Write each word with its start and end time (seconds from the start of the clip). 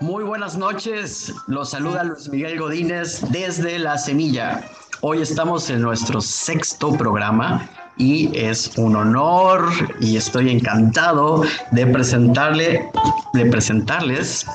Muy 0.00 0.24
buenas 0.24 0.56
noches, 0.56 1.30
los 1.46 1.70
saluda 1.70 2.04
Luis 2.04 2.26
Miguel 2.30 2.58
Godínez 2.58 3.20
desde 3.30 3.78
La 3.78 3.98
Semilla. 3.98 4.64
Hoy 5.02 5.20
estamos 5.20 5.68
en 5.68 5.82
nuestro 5.82 6.22
sexto 6.22 6.92
programa 6.96 7.68
y 7.98 8.34
es 8.34 8.78
un 8.78 8.96
honor 8.96 9.68
y 10.00 10.16
estoy 10.16 10.48
encantado 10.48 11.42
de 11.72 11.86
presentarle, 11.86 12.90
de 13.34 13.46
presentarles 13.46 14.46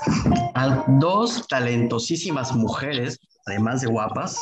a 0.55 0.83
dos 0.99 1.47
talentosísimas 1.47 2.55
mujeres, 2.55 3.19
además 3.45 3.81
de 3.81 3.87
guapas, 3.87 4.41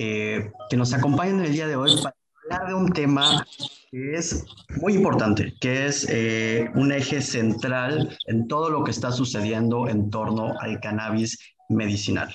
eh, 0.00 0.50
que 0.68 0.76
nos 0.76 0.92
acompañan 0.92 1.44
el 1.44 1.52
día 1.52 1.68
de 1.68 1.76
hoy 1.76 2.02
para 2.02 2.16
hablar 2.52 2.68
de 2.68 2.74
un 2.74 2.92
tema 2.92 3.46
que 3.90 4.14
es 4.14 4.44
muy 4.80 4.94
importante, 4.94 5.54
que 5.60 5.86
es 5.86 6.06
eh, 6.10 6.70
un 6.74 6.92
eje 6.92 7.20
central 7.20 8.16
en 8.26 8.48
todo 8.48 8.70
lo 8.70 8.84
que 8.84 8.90
está 8.90 9.10
sucediendo 9.10 9.88
en 9.88 10.10
torno 10.10 10.58
al 10.60 10.80
cannabis 10.80 11.38
medicinal. 11.68 12.34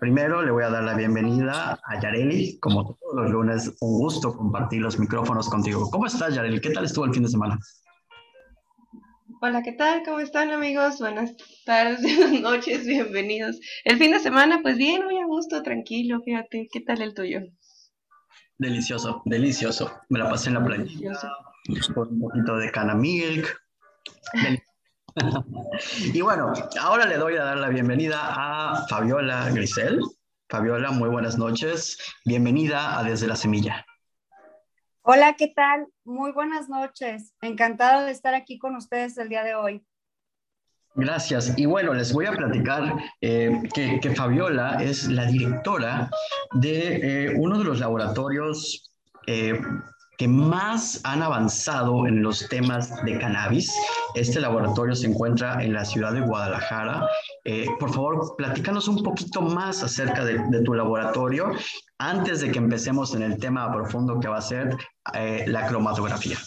Primero 0.00 0.42
le 0.42 0.52
voy 0.52 0.62
a 0.64 0.70
dar 0.70 0.84
la 0.84 0.94
bienvenida 0.94 1.78
a 1.84 2.00
Yareli, 2.00 2.58
como 2.60 2.94
todos 2.94 3.14
los 3.14 3.30
lunes, 3.30 3.76
un 3.80 3.98
gusto 3.98 4.32
compartir 4.36 4.82
los 4.82 4.98
micrófonos 4.98 5.48
contigo. 5.48 5.88
¿Cómo 5.90 6.06
estás, 6.06 6.34
Yareli? 6.34 6.60
¿Qué 6.60 6.70
tal 6.70 6.84
estuvo 6.84 7.04
el 7.04 7.12
fin 7.14 7.24
de 7.24 7.28
semana? 7.28 7.58
Hola, 9.40 9.62
¿qué 9.62 9.72
tal? 9.72 10.02
¿Cómo 10.04 10.20
están 10.20 10.50
amigos? 10.50 10.98
Buenas 11.00 11.34
tardes, 11.64 12.00
buenas 12.18 12.40
noches, 12.40 12.86
bienvenidos. 12.86 13.58
El 13.84 13.98
fin 13.98 14.12
de 14.12 14.20
semana, 14.20 14.60
pues 14.62 14.76
bien, 14.78 15.04
muy 15.04 15.18
a 15.18 15.26
gusto, 15.26 15.62
tranquilo, 15.62 16.20
fíjate, 16.24 16.68
¿qué 16.72 16.80
tal 16.80 17.02
el 17.02 17.14
tuyo? 17.14 17.40
Delicioso, 18.64 19.20
delicioso. 19.26 19.92
Me 20.08 20.18
la 20.18 20.30
pasé 20.30 20.48
en 20.48 20.54
la 20.54 20.64
playa. 20.64 20.84
Con 21.94 22.08
un 22.08 22.20
poquito 22.20 22.56
de 22.56 22.70
cana 22.70 22.94
milk. 22.94 23.60
y 26.14 26.20
bueno, 26.22 26.54
ahora 26.80 27.04
le 27.04 27.18
doy 27.18 27.36
a 27.36 27.44
dar 27.44 27.58
la 27.58 27.68
bienvenida 27.68 28.18
a 28.22 28.86
Fabiola 28.88 29.50
Grisel. 29.50 30.00
Fabiola, 30.48 30.92
muy 30.92 31.10
buenas 31.10 31.36
noches. 31.36 31.98
Bienvenida 32.24 32.98
a 32.98 33.04
Desde 33.04 33.26
la 33.26 33.36
Semilla. 33.36 33.84
Hola, 35.02 35.34
¿qué 35.34 35.48
tal? 35.48 35.86
Muy 36.02 36.32
buenas 36.32 36.70
noches. 36.70 37.34
Encantado 37.42 38.06
de 38.06 38.12
estar 38.12 38.34
aquí 38.34 38.58
con 38.58 38.76
ustedes 38.76 39.18
el 39.18 39.28
día 39.28 39.44
de 39.44 39.54
hoy. 39.54 39.86
Gracias. 40.96 41.52
Y 41.56 41.66
bueno, 41.66 41.92
les 41.92 42.12
voy 42.12 42.26
a 42.26 42.32
platicar 42.32 42.96
eh, 43.20 43.62
que, 43.74 44.14
Fabiola 44.14 44.78
es 44.80 45.08
la 45.08 45.26
directora 45.26 46.08
de 46.52 47.26
eh, 47.26 47.34
uno 47.36 47.58
de 47.58 47.64
los 47.64 47.80
laboratorios 47.80 48.92
eh, 49.26 49.60
que 50.16 50.28
más 50.28 51.00
han 51.02 51.22
avanzado 51.22 52.06
en 52.06 52.22
los 52.22 52.48
temas 52.48 53.04
de 53.04 53.18
cannabis. 53.18 53.74
Este 54.14 54.38
laboratorio 54.40 54.94
se 54.94 55.08
encuentra 55.08 55.64
en 55.64 55.72
la 55.72 55.84
ciudad 55.84 56.12
de 56.12 56.20
Guadalajara. 56.20 57.08
por 57.80 57.92
favor, 57.92 58.36
platícanos 58.38 58.86
un 58.86 59.02
poquito 59.02 59.40
más 59.40 59.82
acerca 59.82 60.24
de, 60.24 60.38
de, 60.50 60.62
tu 60.62 60.74
laboratorio 60.74 61.50
antes 61.98 62.40
de 62.40 62.52
que 62.52 62.58
empecemos 62.58 63.12
en 63.16 63.22
el 63.22 63.38
tema 63.38 63.72
profundo 63.72 64.20
que 64.20 64.28
va 64.28 64.38
a 64.38 64.42
ser 64.42 64.76
la 65.46 65.66
cromatografía. 65.66 66.38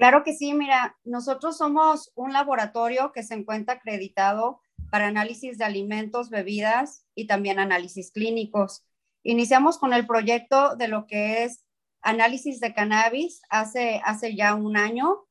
Claro 0.00 0.24
que 0.24 0.32
sí, 0.32 0.54
mira, 0.54 0.96
nosotros 1.04 1.58
somos 1.58 2.10
un 2.14 2.32
laboratorio 2.32 3.12
que 3.12 3.22
se 3.22 3.34
encuentra 3.34 3.74
acreditado 3.74 4.62
para 4.90 5.08
análisis 5.08 5.58
de 5.58 5.66
alimentos, 5.66 6.30
bebidas 6.30 7.04
y 7.14 7.26
también 7.26 7.58
análisis 7.58 8.10
clínicos. 8.10 8.82
Iniciamos 9.24 9.76
con 9.76 9.92
el 9.92 10.06
proyecto 10.06 10.74
de 10.76 10.88
lo 10.88 11.06
que 11.06 11.44
es 11.44 11.66
análisis 12.00 12.60
de 12.60 12.72
cannabis 12.72 13.42
hace, 13.50 14.00
hace 14.02 14.34
ya 14.34 14.54
un 14.54 14.78
año 14.78 15.26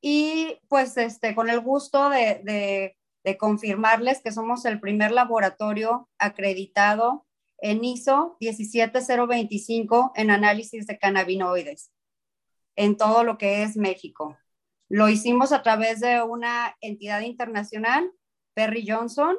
y 0.00 0.58
pues 0.68 0.96
este, 0.96 1.34
con 1.34 1.50
el 1.50 1.60
gusto 1.60 2.08
de, 2.08 2.96
de 3.24 3.36
confirmarles 3.36 4.22
que 4.22 4.32
somos 4.32 4.64
el 4.64 4.80
primer 4.80 5.10
laboratorio 5.10 6.08
acreditado 6.16 7.26
en 7.58 7.84
ISO 7.84 8.38
17025 8.40 10.12
en 10.14 10.30
análisis 10.30 10.86
de 10.86 10.96
cannabinoides 10.96 11.90
en 12.76 12.96
todo 12.96 13.24
lo 13.24 13.38
que 13.38 13.62
es 13.62 13.76
México. 13.76 14.38
Lo 14.88 15.08
hicimos 15.08 15.52
a 15.52 15.62
través 15.62 16.00
de 16.00 16.22
una 16.22 16.76
entidad 16.80 17.20
internacional, 17.20 18.10
Perry 18.54 18.84
Johnson, 18.86 19.36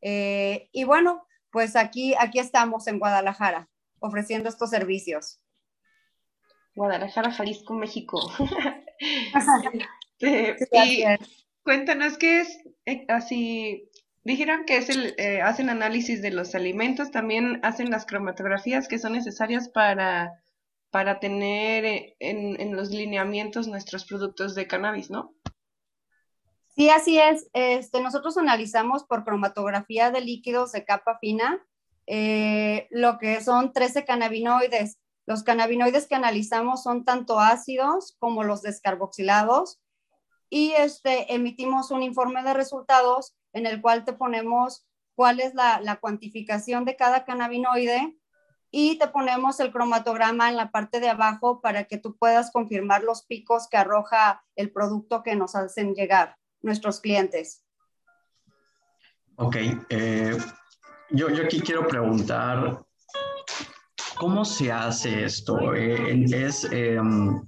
eh, 0.00 0.68
y 0.72 0.84
bueno, 0.84 1.26
pues 1.50 1.76
aquí, 1.76 2.14
aquí 2.18 2.38
estamos 2.38 2.86
en 2.86 2.98
Guadalajara 2.98 3.68
ofreciendo 4.00 4.48
estos 4.48 4.70
servicios. 4.70 5.40
Guadalajara, 6.74 7.30
Jalisco, 7.30 7.74
México. 7.74 8.20
y 10.18 11.04
cuéntanos 11.62 12.18
qué 12.18 12.40
es 12.40 12.58
eh, 12.86 13.04
así. 13.08 13.88
Dijeron 14.24 14.64
que 14.64 14.76
es 14.76 14.88
el, 14.88 15.14
eh, 15.18 15.40
hacen 15.42 15.68
análisis 15.68 16.22
de 16.22 16.30
los 16.30 16.54
alimentos, 16.54 17.10
también 17.10 17.60
hacen 17.62 17.90
las 17.90 18.06
cromatografías 18.06 18.88
que 18.88 18.98
son 18.98 19.12
necesarias 19.14 19.68
para 19.68 20.32
para 20.92 21.18
tener 21.20 21.86
eh, 21.86 22.16
en, 22.20 22.76
los 22.76 22.90
lineamientos 22.90 23.66
nuestros 23.66 24.04
productos 24.04 24.54
de 24.54 24.68
cannabis, 24.68 25.10
¿no? 25.10 25.34
Sí, 26.76 26.90
así 26.90 27.18
es. 27.18 27.48
Este, 27.54 28.02
nosotros 28.02 28.36
analizamos 28.36 29.04
por 29.04 29.24
cromatografía 29.24 30.10
de 30.10 30.20
líquidos 30.20 30.70
de 30.72 30.84
capa 30.84 31.18
fina 31.18 31.66
eh, 32.06 32.88
lo 32.90 33.18
que 33.18 33.40
son 33.42 33.72
13 33.72 34.04
cannabinoides. 34.04 34.98
Los 35.24 35.42
cannabinoides 35.42 36.06
que 36.06 36.14
analizamos 36.14 36.82
son 36.82 37.06
tanto 37.06 37.40
ácidos 37.40 38.14
como 38.18 38.42
los 38.44 38.60
descarboxilados 38.60 39.80
y 40.50 40.72
este, 40.72 41.32
emitimos 41.32 41.90
un 41.90 42.02
informe 42.02 42.42
de 42.42 42.52
resultados 42.52 43.34
en 43.54 43.64
el 43.64 43.80
cual 43.80 44.04
te 44.04 44.12
ponemos 44.12 44.86
cuál 45.14 45.40
es 45.40 45.54
la, 45.54 45.80
la 45.80 45.96
cuantificación 45.96 46.84
de 46.84 46.96
cada 46.96 47.24
cannabinoide 47.24 48.14
y 48.74 48.98
te 48.98 49.06
ponemos 49.06 49.60
el 49.60 49.70
cromatograma 49.70 50.48
en 50.48 50.56
la 50.56 50.70
parte 50.70 50.98
de 50.98 51.10
abajo 51.10 51.60
para 51.60 51.84
que 51.84 51.98
tú 51.98 52.16
puedas 52.16 52.50
confirmar 52.50 53.04
los 53.04 53.22
picos 53.22 53.68
que 53.68 53.76
arroja 53.76 54.42
el 54.56 54.72
producto 54.72 55.22
que 55.22 55.36
nos 55.36 55.54
hacen 55.54 55.94
llegar 55.94 56.38
nuestros 56.62 57.00
clientes. 57.00 57.62
Ok, 59.36 59.56
eh, 59.90 60.38
yo, 61.10 61.28
yo 61.28 61.44
aquí 61.44 61.60
quiero 61.60 61.86
preguntar, 61.86 62.82
¿cómo 64.16 64.42
se 64.44 64.72
hace 64.72 65.24
esto? 65.24 65.74
Eh, 65.74 66.24
¿Es, 66.32 66.64
em, 66.72 67.44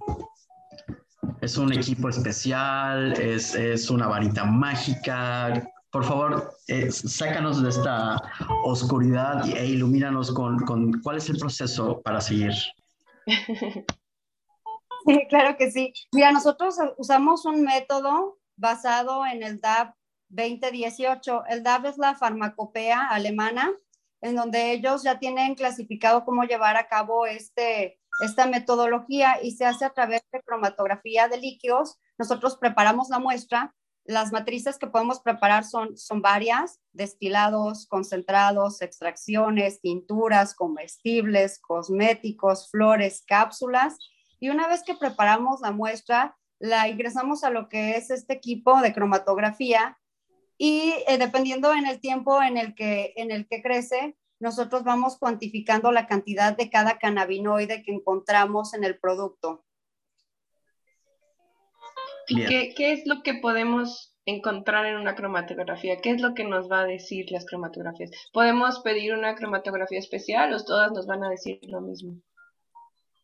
¿Es 1.41 1.57
un 1.57 1.73
equipo 1.73 2.11
especial? 2.11 3.19
¿Es, 3.19 3.55
¿Es 3.55 3.89
una 3.89 4.09
varita 4.09 4.45
mágica? 4.45 5.67
Por 5.95 6.05
favor, 6.05 6.59
eh, 6.67 6.91
sácanos 6.91 7.63
de 7.63 7.71
esta 7.71 8.21
oscuridad 8.65 9.49
e 9.49 9.65
ilumínanos 9.67 10.33
con, 10.35 10.59
cuál 11.05 11.19
es 11.19 11.31
el 11.31 11.39
proceso 11.39 12.03
para 12.03 12.21
seguir. 12.21 12.53
Sí, 15.07 15.27
claro 15.29 15.59
que 15.59 15.71
sí. 15.71 15.93
Mira, 16.13 16.33
nosotros 16.33 16.77
usamos 16.97 17.45
un 17.45 17.63
método 17.63 18.39
basado 18.57 19.27
en 19.27 19.43
el 19.43 19.61
DAB 19.61 19.93
2018. 20.31 21.45
El 21.51 21.63
DAB 21.63 21.85
es 21.85 21.99
la 21.99 22.15
farmacopea 22.15 23.09
alemana, 23.11 23.71
en 24.23 24.35
donde 24.35 24.73
ellos 24.73 25.03
ya 25.03 25.19
tienen 25.19 25.57
clasificado 25.57 26.25
cómo 26.25 26.45
llevar 26.45 26.79
a 26.79 26.89
cabo 26.89 27.27
este, 27.27 28.01
esta 28.25 28.47
metodología 28.47 29.43
y 29.43 29.51
se 29.51 29.67
hace 29.67 29.85
a 29.85 29.93
través 29.93 30.23
de 30.33 30.41
cromatografía 30.41 31.29
de 31.29 31.37
líquidos. 31.37 31.99
Nosotros 32.17 32.57
preparamos 32.57 33.11
la 33.11 33.19
muestra 33.19 33.75
las 34.05 34.33
matrices 34.33 34.79
que 34.79 34.87
podemos 34.87 35.21
preparar 35.21 35.65
son, 35.65 35.97
son 35.97 36.21
varias, 36.21 36.81
destilados, 36.93 37.87
concentrados, 37.87 38.83
extracciones, 38.83 39.81
tinturas, 39.81 40.55
comestibles, 40.55 41.59
cosméticos, 41.59 42.71
flores, 42.71 43.25
cápsulas. 43.27 43.97
Y 44.41 44.51
una 44.51 44.69
vez 44.69 44.83
que 44.83 44.95
preparamos 44.95 45.61
la 45.63 45.73
muestra, 45.73 46.37
la 46.59 46.89
ingresamos 46.89 47.45
a 47.45 47.51
lo 47.51 47.69
que 47.69 47.97
es 47.97 48.11
este 48.11 48.35
equipo 48.35 48.81
de 48.81 48.93
cromatografía 48.93 49.99
y 50.59 50.95
eh, 51.09 51.19
dependiendo 51.19 51.73
en 51.73 51.87
el 51.87 52.01
tiempo 52.01 52.43
en 52.43 52.57
el, 52.57 52.75
que, 52.75 53.13
en 53.17 53.31
el 53.31 53.47
que 53.49 53.63
crece, 53.63 54.17
nosotros 54.39 54.85
vamos 54.85 55.19
cuantificando 55.19 55.93
la 55.93 56.07
cantidad 56.07 56.57
de 56.57 56.71
cada 56.71 56.99
cannabinoide 56.99 57.83
que 57.83 57.93
encontramos 57.93 58.75
en 58.75 58.85
el 58.85 58.99
producto. 58.99 59.65
¿Y 62.29 62.47
qué, 62.47 62.75
qué, 62.77 62.93
es 62.93 63.07
lo 63.07 63.23
que 63.23 63.35
podemos 63.35 64.15
encontrar 64.27 64.87
en 64.87 64.97
una 64.97 65.15
cromatografía? 65.15 66.01
¿Qué 66.01 66.11
es 66.11 66.21
lo 66.21 66.35
que 66.35 66.45
nos 66.45 66.71
va 66.71 66.81
a 66.81 66.87
decir 66.87 67.31
las 67.31 67.45
cromatografías? 67.45 68.11
¿Podemos 68.33 68.81
pedir 68.81 69.15
una 69.15 69.35
cromatografía 69.35 69.99
especial 69.99 70.53
o 70.55 70.65
todas 70.65 70.93
nos 70.93 71.07
van 71.07 71.25
a 71.25 71.31
decir 71.31 71.59
lo 71.63 71.81
mismo? 71.81 72.17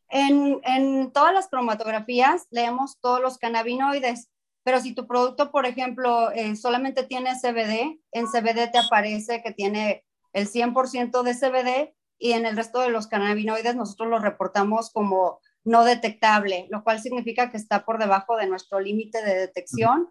En, 0.08 0.60
en 0.64 1.12
todas 1.12 1.32
las 1.32 1.48
cromatografías 1.48 2.46
leemos 2.50 2.98
todos 3.00 3.20
los 3.20 3.38
cannabinoides, 3.38 4.28
pero 4.64 4.80
si 4.80 4.94
tu 4.94 5.06
producto, 5.06 5.50
por 5.50 5.66
ejemplo, 5.66 6.30
eh, 6.32 6.56
solamente 6.56 7.04
tiene 7.04 7.38
CBD, 7.40 8.00
en 8.12 8.26
CBD 8.26 8.70
te 8.70 8.78
aparece 8.78 9.42
que 9.42 9.52
tiene 9.52 10.04
el 10.32 10.48
100% 10.48 11.22
de 11.22 11.34
CBD 11.34 11.94
y 12.18 12.32
en 12.32 12.44
el 12.44 12.56
resto 12.56 12.80
de 12.80 12.90
los 12.90 13.06
cannabinoides 13.06 13.76
nosotros 13.76 14.10
los 14.10 14.22
reportamos 14.22 14.90
como 14.90 15.40
no 15.64 15.84
detectable, 15.84 16.66
lo 16.70 16.82
cual 16.82 17.00
significa 17.00 17.50
que 17.50 17.56
está 17.56 17.84
por 17.84 17.98
debajo 17.98 18.36
de 18.36 18.46
nuestro 18.46 18.80
límite 18.80 19.22
de 19.22 19.34
detección. 19.34 20.08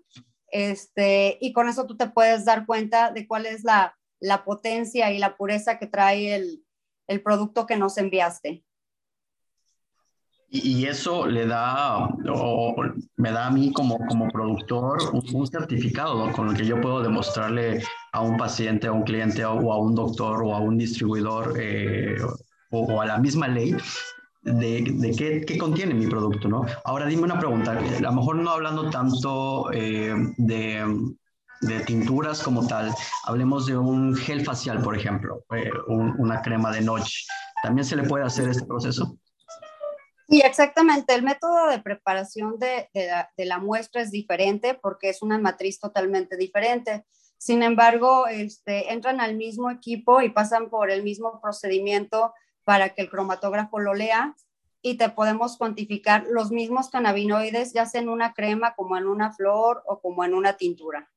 este, 0.51 1.37
y 1.41 1.53
con 1.53 1.69
eso 1.69 1.85
tú 1.85 1.95
te 1.95 2.09
puedes 2.09 2.45
dar 2.45 2.65
cuenta 2.65 3.11
de 3.11 3.27
cuál 3.27 3.45
es 3.45 3.63
la, 3.63 3.95
la 4.19 4.43
potencia 4.43 5.11
y 5.11 5.19
la 5.19 5.37
pureza 5.37 5.77
que 5.77 5.87
trae 5.87 6.35
el, 6.35 6.63
el 7.07 7.21
producto 7.21 7.65
que 7.65 7.77
nos 7.77 7.97
enviaste. 7.97 8.63
Y, 10.51 10.87
eso 10.87 11.27
le 11.27 11.45
da, 11.45 12.07
o 12.27 12.75
me 13.17 13.31
da 13.31 13.47
a 13.47 13.51
mí 13.51 13.71
como, 13.71 13.99
como 14.07 14.27
productor 14.29 14.97
un, 15.13 15.45
certificado 15.45 16.31
con 16.31 16.49
el 16.49 16.57
que 16.57 16.65
yo 16.65 16.81
puedo 16.81 17.03
demostrarle 17.03 17.83
a 18.11 18.21
un 18.21 18.35
paciente, 18.35 18.87
a 18.87 18.91
un 18.91 19.03
cliente 19.03 19.45
o 19.45 19.71
a 19.71 19.77
un 19.77 19.93
doctor 19.93 20.41
o 20.43 20.55
a 20.55 20.59
un 20.59 20.75
distribuidor 20.75 21.53
eh, 21.59 22.17
o, 22.71 22.99
a 22.99 23.05
la 23.05 23.19
misma 23.19 23.47
ley 23.47 23.75
de, 24.53 24.85
de 24.95 25.45
qué, 25.45 25.57
contiene 25.57 25.93
mi 25.93 26.07
producto, 26.07 26.47
¿no? 26.47 26.65
Ahora 26.83 27.05
dime 27.05 27.23
una 27.23 27.39
pregunta, 27.39 27.71
a 27.71 28.01
lo 28.01 28.11
mejor 28.11 28.35
no 28.37 28.49
hablando 28.49 28.89
tanto 28.89 29.71
eh, 29.71 30.13
de, 30.37 31.13
de, 31.61 31.79
tinturas 31.81 32.41
como 32.41 32.67
tal, 32.67 32.93
hablemos 33.25 33.65
de 33.65 33.77
un 33.77 34.15
gel 34.15 34.43
facial, 34.43 34.81
por 34.81 34.95
ejemplo, 34.95 35.43
eh, 35.55 35.71
una 35.87 36.41
crema 36.41 36.71
de 36.71 36.81
noche. 36.81 37.25
¿También 37.61 37.85
se 37.85 37.95
le 37.95 38.03
puede 38.03 38.25
hacer 38.25 38.49
este 38.49 38.65
proceso? 38.65 39.17
Sí, 40.29 40.41
exactamente. 40.41 41.15
El 41.15 41.23
método 41.23 41.67
de 41.69 41.79
preparación 41.79 42.59
de, 42.59 42.89
la, 43.37 43.57
muestra 43.57 44.01
es 44.01 44.11
diferente 44.11 44.75
porque 44.75 45.09
es 45.09 45.21
una 45.21 45.39
matriz 45.39 45.79
totalmente 45.79 46.37
diferente. 46.37 47.05
Sin 47.37 47.63
embargo, 47.63 48.27
este, 48.27 48.93
entran 48.93 49.21
al 49.21 49.35
mismo 49.35 49.71
equipo 49.71 50.21
y 50.21 50.29
pasan 50.29 50.69
por 50.69 50.91
el 50.91 51.03
mismo 51.03 51.39
procedimiento 51.41 52.33
para 52.63 52.89
que 52.89 53.01
el 53.01 53.09
cromatógrafo 53.09 53.79
lo 53.79 53.93
lea 53.93 54.35
y 54.81 54.97
te 54.97 55.09
podemos 55.09 55.57
cuantificar 55.57 56.25
los 56.29 56.51
mismos 56.51 56.89
cannabinoides, 56.89 57.73
ya 57.73 57.85
sea 57.85 58.01
en 58.01 58.09
una 58.09 58.33
crema, 58.33 58.75
como 58.75 58.97
en 58.97 59.07
una 59.07 59.33
flor 59.33 59.83
o 59.85 59.99
como 59.99 60.23
en 60.23 60.33
una 60.33 60.53
tintura. 60.53 61.09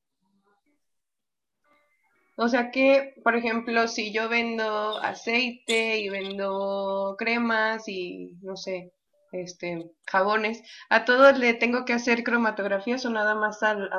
O 2.36 2.48
sea 2.48 2.70
que, 2.70 3.14
por 3.22 3.36
ejemplo, 3.36 3.86
si 3.88 4.12
yo 4.12 4.28
vendo 4.28 4.98
aceite 4.98 5.98
y 5.98 6.08
vendo 6.08 7.14
cremas 7.18 7.86
y 7.88 8.38
no 8.40 8.56
sé, 8.56 8.92
este, 9.32 9.90
jabones, 10.06 10.62
¿a 10.88 11.04
todos 11.04 11.38
le 11.38 11.54
tengo 11.54 11.84
que 11.84 11.92
hacer 11.92 12.24
cromatografías 12.24 13.04
o 13.04 13.10
nada 13.10 13.34
más 13.34 13.62
al, 13.62 13.90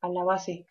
a 0.00 0.08
la 0.08 0.24
base? 0.24 0.66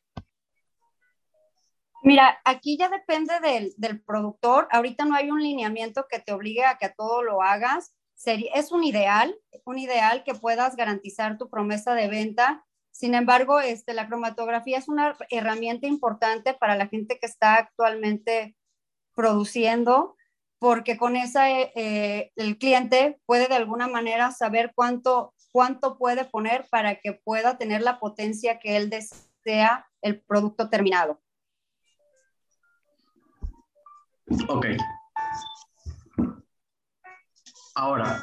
Mira, 2.08 2.40
aquí 2.46 2.78
ya 2.78 2.88
depende 2.88 3.38
del, 3.42 3.74
del, 3.76 4.02
productor. 4.02 4.70
Ahorita 4.72 5.04
no 5.04 5.14
hay 5.16 5.30
un 5.30 5.44
lineamiento 5.44 6.06
que 6.10 6.20
te 6.20 6.32
obligue 6.32 6.64
a 6.64 6.78
que 6.78 6.86
a 6.86 6.94
todo 6.94 7.22
lo 7.22 7.42
hagas. 7.42 7.94
Es 8.26 8.72
un 8.72 8.86
ideal, 8.86 9.38
un 9.66 9.78
ideal 9.78 10.24
que 10.24 10.34
puedas 10.34 10.78
garantizar 10.78 11.38
tu 11.38 11.50
promesa 11.50 11.96
de 11.96 12.08
venta. 12.08 12.66
Sin 12.92 13.14
embargo, 13.14 13.60
este, 13.60 13.94
la 13.94 14.08
cromatografía 14.08 14.78
es 14.78 14.88
una 14.88 15.18
herramienta 15.30 15.86
importante 15.86 16.54
para 16.54 16.78
la 16.78 16.88
gente 16.88 17.20
que 17.20 17.26
está 17.26 17.56
actualmente 17.56 18.56
produciendo 19.14 20.16
porque 20.60 20.96
con 20.96 21.18
esa 21.18 21.52
eh, 21.52 21.74
eh, 21.76 22.32
el 22.38 22.58
cliente 22.58 23.20
puede 23.26 23.50
de 23.50 23.56
alguna 23.56 23.90
manera 23.90 24.32
saber 24.32 24.72
cuánto, 24.74 25.34
cuánto 25.52 25.98
puede 25.98 26.24
poner 26.24 26.70
para 26.72 27.02
que 27.02 27.12
pueda 27.12 27.58
tener 27.58 27.82
la 27.82 28.00
potencia 28.00 28.60
que 28.60 28.78
él 28.78 28.90
desea 28.90 29.90
el 30.02 30.22
producto 30.22 30.70
terminado. 30.70 31.20
Ok. 34.48 34.66
Ahora, 37.76 38.22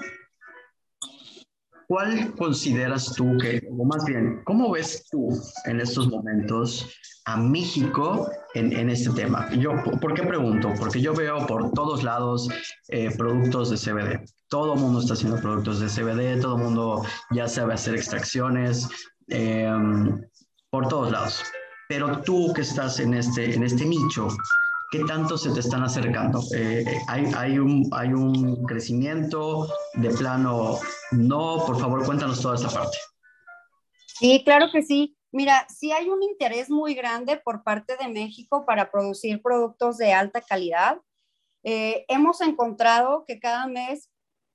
¿cuál 1.87 2.35
consideras 2.35 3.15
tú 3.15 3.37
que, 3.39 3.67
o 3.71 3.85
más 3.85 4.05
bien, 4.05 4.43
cómo 4.45 4.71
ves 4.73 5.07
tú 5.11 5.29
en 5.65 5.81
estos 5.81 6.09
momentos 6.09 6.89
a 7.27 7.37
México 7.37 8.31
en, 8.55 8.73
en, 8.73 8.91
este 8.91 9.11
tema. 9.11 9.51
Yo, 9.53 9.73
¿Por 10.01 10.15
qué 10.15 10.23
pregunto? 10.23 10.73
Porque 10.79 11.01
yo 11.01 11.15
veo 11.15 11.47
por 11.47 11.73
todos 11.73 12.03
lados 12.03 12.49
eh, 12.89 13.11
productos 13.17 13.71
de 13.71 13.77
CBD. 13.77 14.25
Todo 14.49 14.75
el 14.75 14.81
mundo 14.81 15.01
está 15.01 15.15
haciendo 15.15 15.41
productos 15.41 15.81
de 15.81 15.87
CBD, 15.89 16.41
todo 16.41 16.57
el 16.57 16.63
mundo 16.63 17.03
ya 17.31 17.49
sabe 17.49 17.75
hacer 17.75 17.95
extracciones, 17.95 18.89
em, 19.29 20.21
por 20.71 20.89
todos 20.89 21.11
lados. 21.11 21.43
Pero 21.89 22.21
tú 22.23 22.53
que 22.53 22.61
estás 22.61 23.01
en 23.01 23.15
este, 23.15 23.55
en 23.55 23.63
este 23.63 23.87
nicho, 23.87 24.29
¿qué 24.91 25.01
tanto 25.05 25.37
se 25.37 25.51
te 25.53 25.61
están 25.61 25.83
acercando? 25.83 26.41
Eh, 26.57 26.85
hay, 27.09 27.59
un, 27.59 27.89
¿Hay 27.93 28.13
un 28.13 28.65
crecimiento 28.65 29.69
de 29.95 30.11
plano? 30.11 30.79
No, 31.13 31.65
por 31.67 31.79
favor, 31.79 32.05
cuéntanos 32.05 32.41
toda 32.41 32.55
esta 32.55 32.69
parte. 32.69 32.97
Sí, 34.07 34.43
claro 34.45 34.67
que 34.73 34.83
sí. 34.83 35.17
Mira, 35.33 35.67
sí 35.69 35.91
hay 35.91 36.09
un 36.09 36.23
interés 36.23 36.71
muy 36.71 36.95
grande 36.95 37.37
por 37.37 37.65
parte 37.65 37.97
de 37.97 38.09
México 38.09 38.65
para 38.65 38.91
producir 38.91 39.43
productos 39.43 39.99
de 39.99 40.13
alta 40.13 40.41
calidad. 40.41 41.01
Eh, 41.65 42.05
hemos 42.09 42.41
encontrado 42.41 43.25
que 43.27 43.41
cada 43.41 43.67
mes 43.67 44.11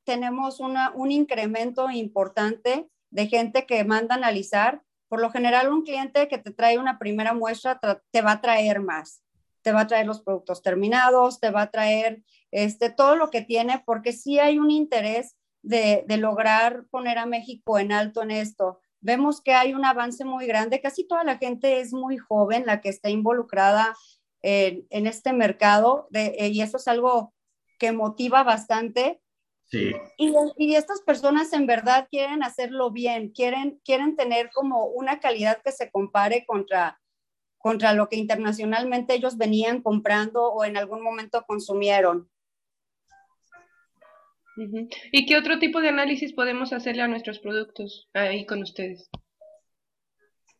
tenemos 0.05 0.59
un 0.59 1.11
incremento 1.11 1.89
importante 1.91 2.89
de 3.11 3.27
gente 3.27 3.65
que 3.65 3.83
manda 3.83 4.15
analizar. 4.15 4.81
Por 5.09 5.19
lo 5.19 5.31
general, 5.31 5.71
un 5.71 5.83
cliente 5.83 6.27
que 6.27 6.37
te 6.37 6.51
trae 6.51 6.77
una 6.77 6.97
primera 6.97 7.33
muestra 7.33 7.79
te 8.11 8.21
va 8.21 8.31
a 8.31 8.41
traer 8.41 8.79
más. 8.79 9.21
Te 9.69 9.73
va 9.73 9.81
a 9.81 9.87
traer 9.87 10.07
los 10.07 10.23
productos 10.23 10.63
terminados, 10.63 11.39
te 11.39 11.51
va 11.51 11.61
a 11.61 11.69
traer 11.69 12.23
este, 12.49 12.89
todo 12.89 13.15
lo 13.15 13.29
que 13.29 13.43
tiene, 13.43 13.83
porque 13.85 14.13
sí 14.13 14.39
hay 14.39 14.57
un 14.57 14.71
interés 14.71 15.35
de, 15.61 16.03
de 16.07 16.17
lograr 16.17 16.85
poner 16.89 17.19
a 17.19 17.27
México 17.27 17.77
en 17.77 17.91
alto 17.91 18.23
en 18.23 18.31
esto 18.31 18.79
vemos 19.01 19.41
que 19.41 19.53
hay 19.53 19.73
un 19.73 19.85
avance 19.85 20.25
muy 20.25 20.45
grande. 20.45 20.81
Casi 20.81 21.07
toda 21.07 21.23
la 21.23 21.37
gente 21.37 21.79
es 21.79 21.93
muy 21.93 22.17
joven 22.17 22.65
la 22.65 22.81
que 22.81 22.89
está 22.89 23.09
involucrada 23.09 23.95
en, 24.41 25.07
este 25.07 25.33
mercado 25.33 26.07
eh, 26.13 26.47
y 26.47 26.61
eso 26.61 26.77
es 26.77 26.87
algo 26.87 27.33
que 27.77 27.91
motiva 27.91 28.43
bastante. 28.43 29.21
Sí. 29.65 29.91
Y, 30.17 30.75
estas 30.75 31.01
personas 31.01 31.53
en 31.53 31.67
verdad 31.67 32.07
quieren 32.09 32.41
hacerlo 32.43 32.91
bien, 32.91 33.29
quieren, 33.29 33.79
quieren 33.85 34.15
tener 34.15 34.49
como 34.51 34.85
una 34.85 35.19
calidad 35.19 35.61
que 35.63 35.71
se 35.71 35.91
compare 35.91 36.45
contra, 36.45 36.98
contra 37.59 37.93
lo 37.93 38.09
que 38.09 38.15
internacionalmente 38.15 39.13
ellos 39.13 39.37
venían 39.37 39.81
comprando 39.81 40.51
o 40.51 40.63
en 40.63 40.77
algún 40.77 41.03
momento 41.03 41.43
consumieron. 41.45 42.29
¿Y 45.11 45.25
qué 45.25 45.37
otro 45.37 45.59
tipo 45.59 45.79
de 45.79 45.89
análisis 45.89 46.33
podemos 46.33 46.73
hacerle 46.73 47.03
a 47.03 47.07
nuestros 47.07 47.39
productos 47.39 48.09
ahí 48.13 48.45
con 48.45 48.61
ustedes? 48.61 49.09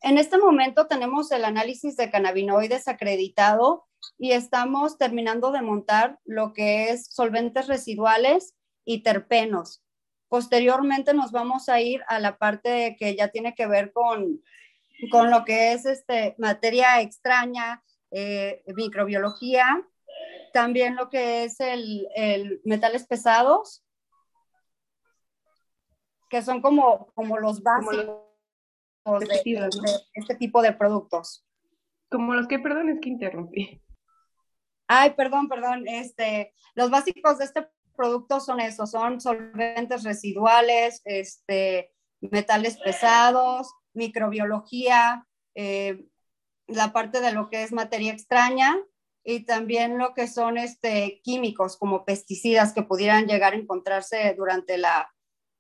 En 0.02 0.18
este 0.18 0.38
momento 0.38 0.88
tenemos 0.88 1.32
el 1.32 1.44
análisis 1.44 1.98
de 1.98 2.10
cannabinoides 2.10 2.88
acreditado 2.88 3.88
y 4.18 4.32
estamos 4.32 4.98
terminando 4.98 5.52
de 5.52 5.62
montar 5.62 6.20
lo 6.24 6.54
que 6.54 6.90
es 6.90 7.08
solventes 7.12 7.68
residuales 7.68 8.56
y 8.86 9.04
terpenos. 9.04 9.84
Posteriormente 10.30 11.14
nos 11.14 11.32
vamos 11.32 11.68
a 11.68 11.82
ir 11.82 12.02
a 12.08 12.20
la 12.20 12.38
parte 12.38 12.96
que 12.98 13.16
ya 13.16 13.30
tiene 13.30 13.56
que 13.56 13.68
ver 13.68 13.92
con, 13.92 14.42
con 15.12 15.30
lo 15.30 15.46
que 15.46 15.74
es 15.74 15.86
este, 15.86 16.36
materia 16.38 17.02
extraña, 17.02 17.84
eh, 18.12 18.64
microbiología, 18.76 19.88
también 20.54 20.96
lo 20.96 21.10
que 21.10 21.44
es 21.44 21.60
el, 21.60 22.08
el 22.16 22.62
metales 22.66 23.06
pesados 23.06 23.84
que 26.30 26.42
son 26.42 26.62
como, 26.62 27.12
como 27.14 27.38
los 27.40 27.62
básicos 27.62 28.20
de, 29.20 29.70
este 30.14 30.36
tipo 30.36 30.62
de 30.62 30.74
productos. 30.74 31.46
Como 32.10 32.34
los 32.34 32.48
que, 32.48 32.60
perdón, 32.60 32.90
es 32.90 33.00
que 33.02 33.10
interrumpí. 33.10 33.82
Ay, 34.88 35.12
perdón, 35.12 35.50
perdón. 35.50 35.88
Este, 35.88 36.54
los 36.76 36.90
básicos 36.90 37.40
de 37.40 37.46
este 37.46 37.68
producto 37.96 38.40
son 38.40 38.60
esos, 38.60 38.92
son 38.92 39.20
solventes 39.20 40.04
residuales, 40.04 41.02
este, 41.06 41.94
metales 42.22 42.78
pesados, 42.80 43.74
microbiología, 44.00 45.28
eh, 45.54 46.06
la 46.66 46.92
parte 46.94 47.22
de 47.22 47.32
lo 47.32 47.50
que 47.50 47.64
es 47.64 47.72
materia 47.72 48.12
extraña 48.12 48.76
y 49.24 49.46
también 49.46 49.98
lo 49.98 50.14
que 50.16 50.28
son 50.28 50.58
este, 50.58 51.22
químicos 51.24 51.78
como 51.78 52.06
pesticidas 52.06 52.74
que 52.74 52.82
pudieran 52.82 53.28
llegar 53.28 53.54
a 53.54 53.58
encontrarse 53.58 54.34
durante 54.36 54.78
la, 54.78 55.14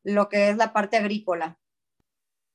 lo 0.03 0.29
que 0.29 0.49
es 0.49 0.57
la 0.57 0.73
parte 0.73 0.97
agrícola. 0.97 1.59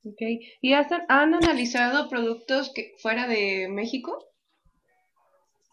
Ok. 0.04 0.20
¿Y 0.60 0.72
han 0.72 1.34
analizado 1.34 2.08
productos 2.08 2.72
que 2.74 2.94
fuera 3.00 3.26
de 3.26 3.68
México? 3.70 4.18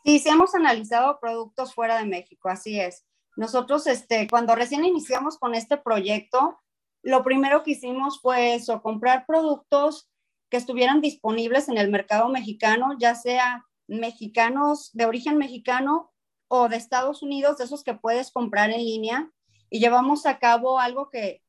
Sí, 0.06 0.20
sí 0.20 0.30
hemos 0.30 0.56
analizado 0.56 1.20
productos 1.20 1.74
fuera 1.74 1.98
de 1.98 2.06
México, 2.06 2.50
así 2.50 2.80
es. 2.80 3.06
Nosotros, 3.36 3.88
este, 3.88 4.27
cuando 4.30 4.56
recién 4.56 4.86
iniciamos 4.86 5.38
con 5.38 5.53
este 5.53 5.77
proyecto, 5.77 6.61
lo 7.03 7.24
primero 7.24 7.63
que 7.63 7.72
hicimos 7.72 8.22
fue 8.22 8.55
eso, 8.55 8.81
comprar 8.81 9.25
productos 9.25 10.10
que 10.50 10.58
estuvieran 10.58 11.01
disponibles 11.01 11.70
en 11.70 11.77
el 11.77 11.89
mercado 11.89 12.29
mexicano, 12.29 12.96
ya 13.00 13.15
sea 13.15 13.65
mexicanos 13.88 14.91
de 14.93 15.05
origen 15.05 15.38
mexicano 15.38 16.12
o 16.48 16.70
de 16.70 16.77
Estados 16.77 17.24
Unidos, 17.24 17.58
de 17.58 17.65
esos 17.65 17.84
que 17.84 17.93
puedes 17.93 18.31
comprar 18.31 18.70
en 18.72 18.79
línea. 18.79 19.31
Y 19.70 19.79
llevamos 19.79 20.25
a 20.25 20.38
cabo 20.38 20.79
algo 20.79 21.10
que 21.10 21.41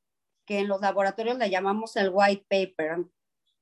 que 0.44 0.60
en 0.60 0.68
los 0.68 0.80
laboratorios 0.80 1.38
le 1.38 1.50
llamamos 1.50 1.96
el 1.96 2.10
white 2.12 2.46
paper. 2.48 3.06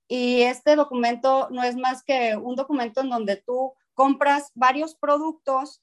Y 0.09 0.43
este 0.43 0.77
documento 0.77 1.49
no 1.51 1.63
es 1.63 1.77
más 1.77 2.03
que 2.03 2.37
un 2.37 2.57
documento 2.57 3.01
en 3.01 3.11
donde 3.11 3.37
tú 3.37 3.75
compras 3.95 4.51
varios 4.55 4.95
productos 4.95 5.83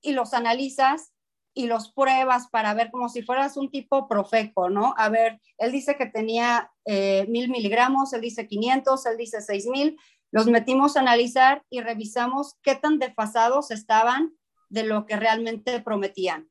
y 0.00 0.12
los 0.12 0.34
analizas 0.34 1.12
y 1.56 1.66
los 1.68 1.90
pruebas 1.90 2.48
para 2.48 2.74
ver 2.74 2.90
como 2.90 3.08
si 3.08 3.22
fueras 3.22 3.56
un 3.56 3.70
tipo 3.70 4.08
profeco, 4.08 4.68
¿no? 4.68 4.92
A 4.98 5.08
ver, 5.08 5.40
él 5.56 5.72
dice 5.72 5.96
que 5.96 6.04
tenía 6.04 6.70
eh, 6.84 7.24
mil 7.30 7.48
miligramos, 7.48 8.12
él 8.12 8.20
dice 8.20 8.46
500, 8.46 9.06
él 9.06 9.16
dice 9.16 9.40
6000, 9.40 9.98
los 10.32 10.48
metimos 10.48 10.96
a 10.96 11.00
analizar 11.00 11.64
y 11.70 11.80
revisamos 11.80 12.58
qué 12.62 12.74
tan 12.74 12.98
desfasados 12.98 13.70
estaban 13.70 14.34
de 14.68 14.84
lo 14.84 15.06
que 15.06 15.16
realmente 15.16 15.80
prometían. 15.80 16.50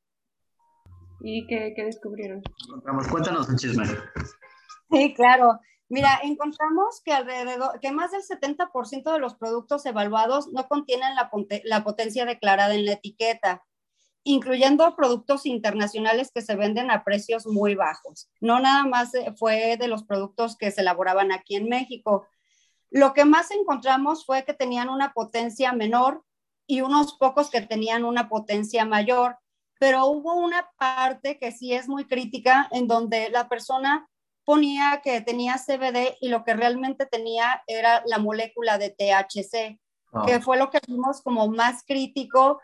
¿Y 1.21 1.45
qué, 1.45 1.73
qué 1.75 1.83
descubrieron? 1.83 2.41
Cuéntanos 3.11 3.47
un 3.47 3.57
chisme. 3.57 3.85
Sí, 4.91 5.13
claro. 5.13 5.59
Mira, 5.87 6.19
encontramos 6.23 7.03
que 7.05 7.13
alrededor, 7.13 7.79
que 7.79 7.91
más 7.91 8.09
del 8.11 8.23
70% 8.23 9.13
de 9.13 9.19
los 9.19 9.35
productos 9.35 9.85
evaluados 9.85 10.47
no 10.51 10.67
contienen 10.67 11.13
la, 11.13 11.29
la 11.63 11.83
potencia 11.83 12.25
declarada 12.25 12.73
en 12.73 12.85
la 12.85 12.93
etiqueta 12.93 13.63
incluyendo 14.27 14.95
productos 14.95 15.45
internacionales 15.45 16.31
que 16.33 16.41
se 16.41 16.55
venden 16.55 16.89
a 16.89 17.03
precios 17.03 17.45
muy 17.45 17.75
bajos. 17.75 18.27
No 18.41 18.59
nada 18.59 18.83
más 18.83 19.13
eh, 19.13 19.31
fue 19.37 19.77
de 19.77 19.87
los 19.87 20.03
productos 20.03 20.57
que 20.57 20.71
se 20.71 20.81
elaboraban 20.81 21.31
aquí 21.31 21.55
en 21.55 21.69
México. 21.69 22.27
Lo 22.89 23.13
que 23.13 23.23
más 23.23 23.51
encontramos 23.51 24.25
fue 24.25 24.43
que 24.43 24.55
tenían 24.55 24.89
una 24.89 25.13
potencia 25.13 25.73
menor 25.73 26.23
y 26.65 26.81
unos 26.81 27.13
pocos 27.13 27.51
que 27.51 27.61
tenían 27.61 28.03
una 28.03 28.27
potencia 28.27 28.83
mayor, 28.83 29.37
pero 29.79 30.07
hubo 30.07 30.33
una 30.33 30.71
parte 30.79 31.37
que 31.37 31.51
sí 31.51 31.73
es 31.73 31.87
muy 31.87 32.05
crítica 32.05 32.67
en 32.71 32.87
donde 32.87 33.29
la 33.29 33.47
persona 33.47 34.09
ponía 34.43 35.01
que 35.03 35.21
tenía 35.21 35.59
CBD 35.59 36.17
y 36.19 36.29
lo 36.29 36.43
que 36.43 36.55
realmente 36.55 37.05
tenía 37.05 37.63
era 37.67 38.01
la 38.07 38.17
molécula 38.17 38.79
de 38.79 38.89
THC, 38.89 39.79
que 40.25 40.39
fue 40.39 40.57
lo 40.57 40.71
que 40.71 40.79
vimos 40.87 41.21
como 41.21 41.47
más 41.47 41.83
crítico 41.85 42.59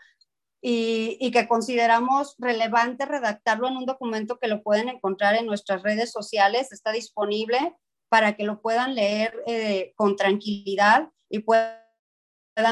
y, 0.61 1.31
que 1.31 1.47
consideramos 1.47 2.35
relevante 2.37 3.05
redactarlo 3.05 3.67
en 3.67 3.77
un 3.77 3.85
documento 3.85 4.37
que 4.37 4.47
lo 4.47 4.61
pueden 4.61 4.89
encontrar 4.89 5.35
en 5.35 5.47
nuestras 5.47 5.81
redes 5.81 6.11
sociales. 6.11 6.71
Está 6.71 6.91
disponible 6.91 7.75
para 8.09 8.35
que 8.35 8.43
lo 8.43 8.61
puedan 8.61 8.93
leer 8.93 9.33
eh, 9.47 9.93
con 9.95 10.15
tranquilidad 10.15 11.09
y 11.29 11.39
puedan 11.39 11.79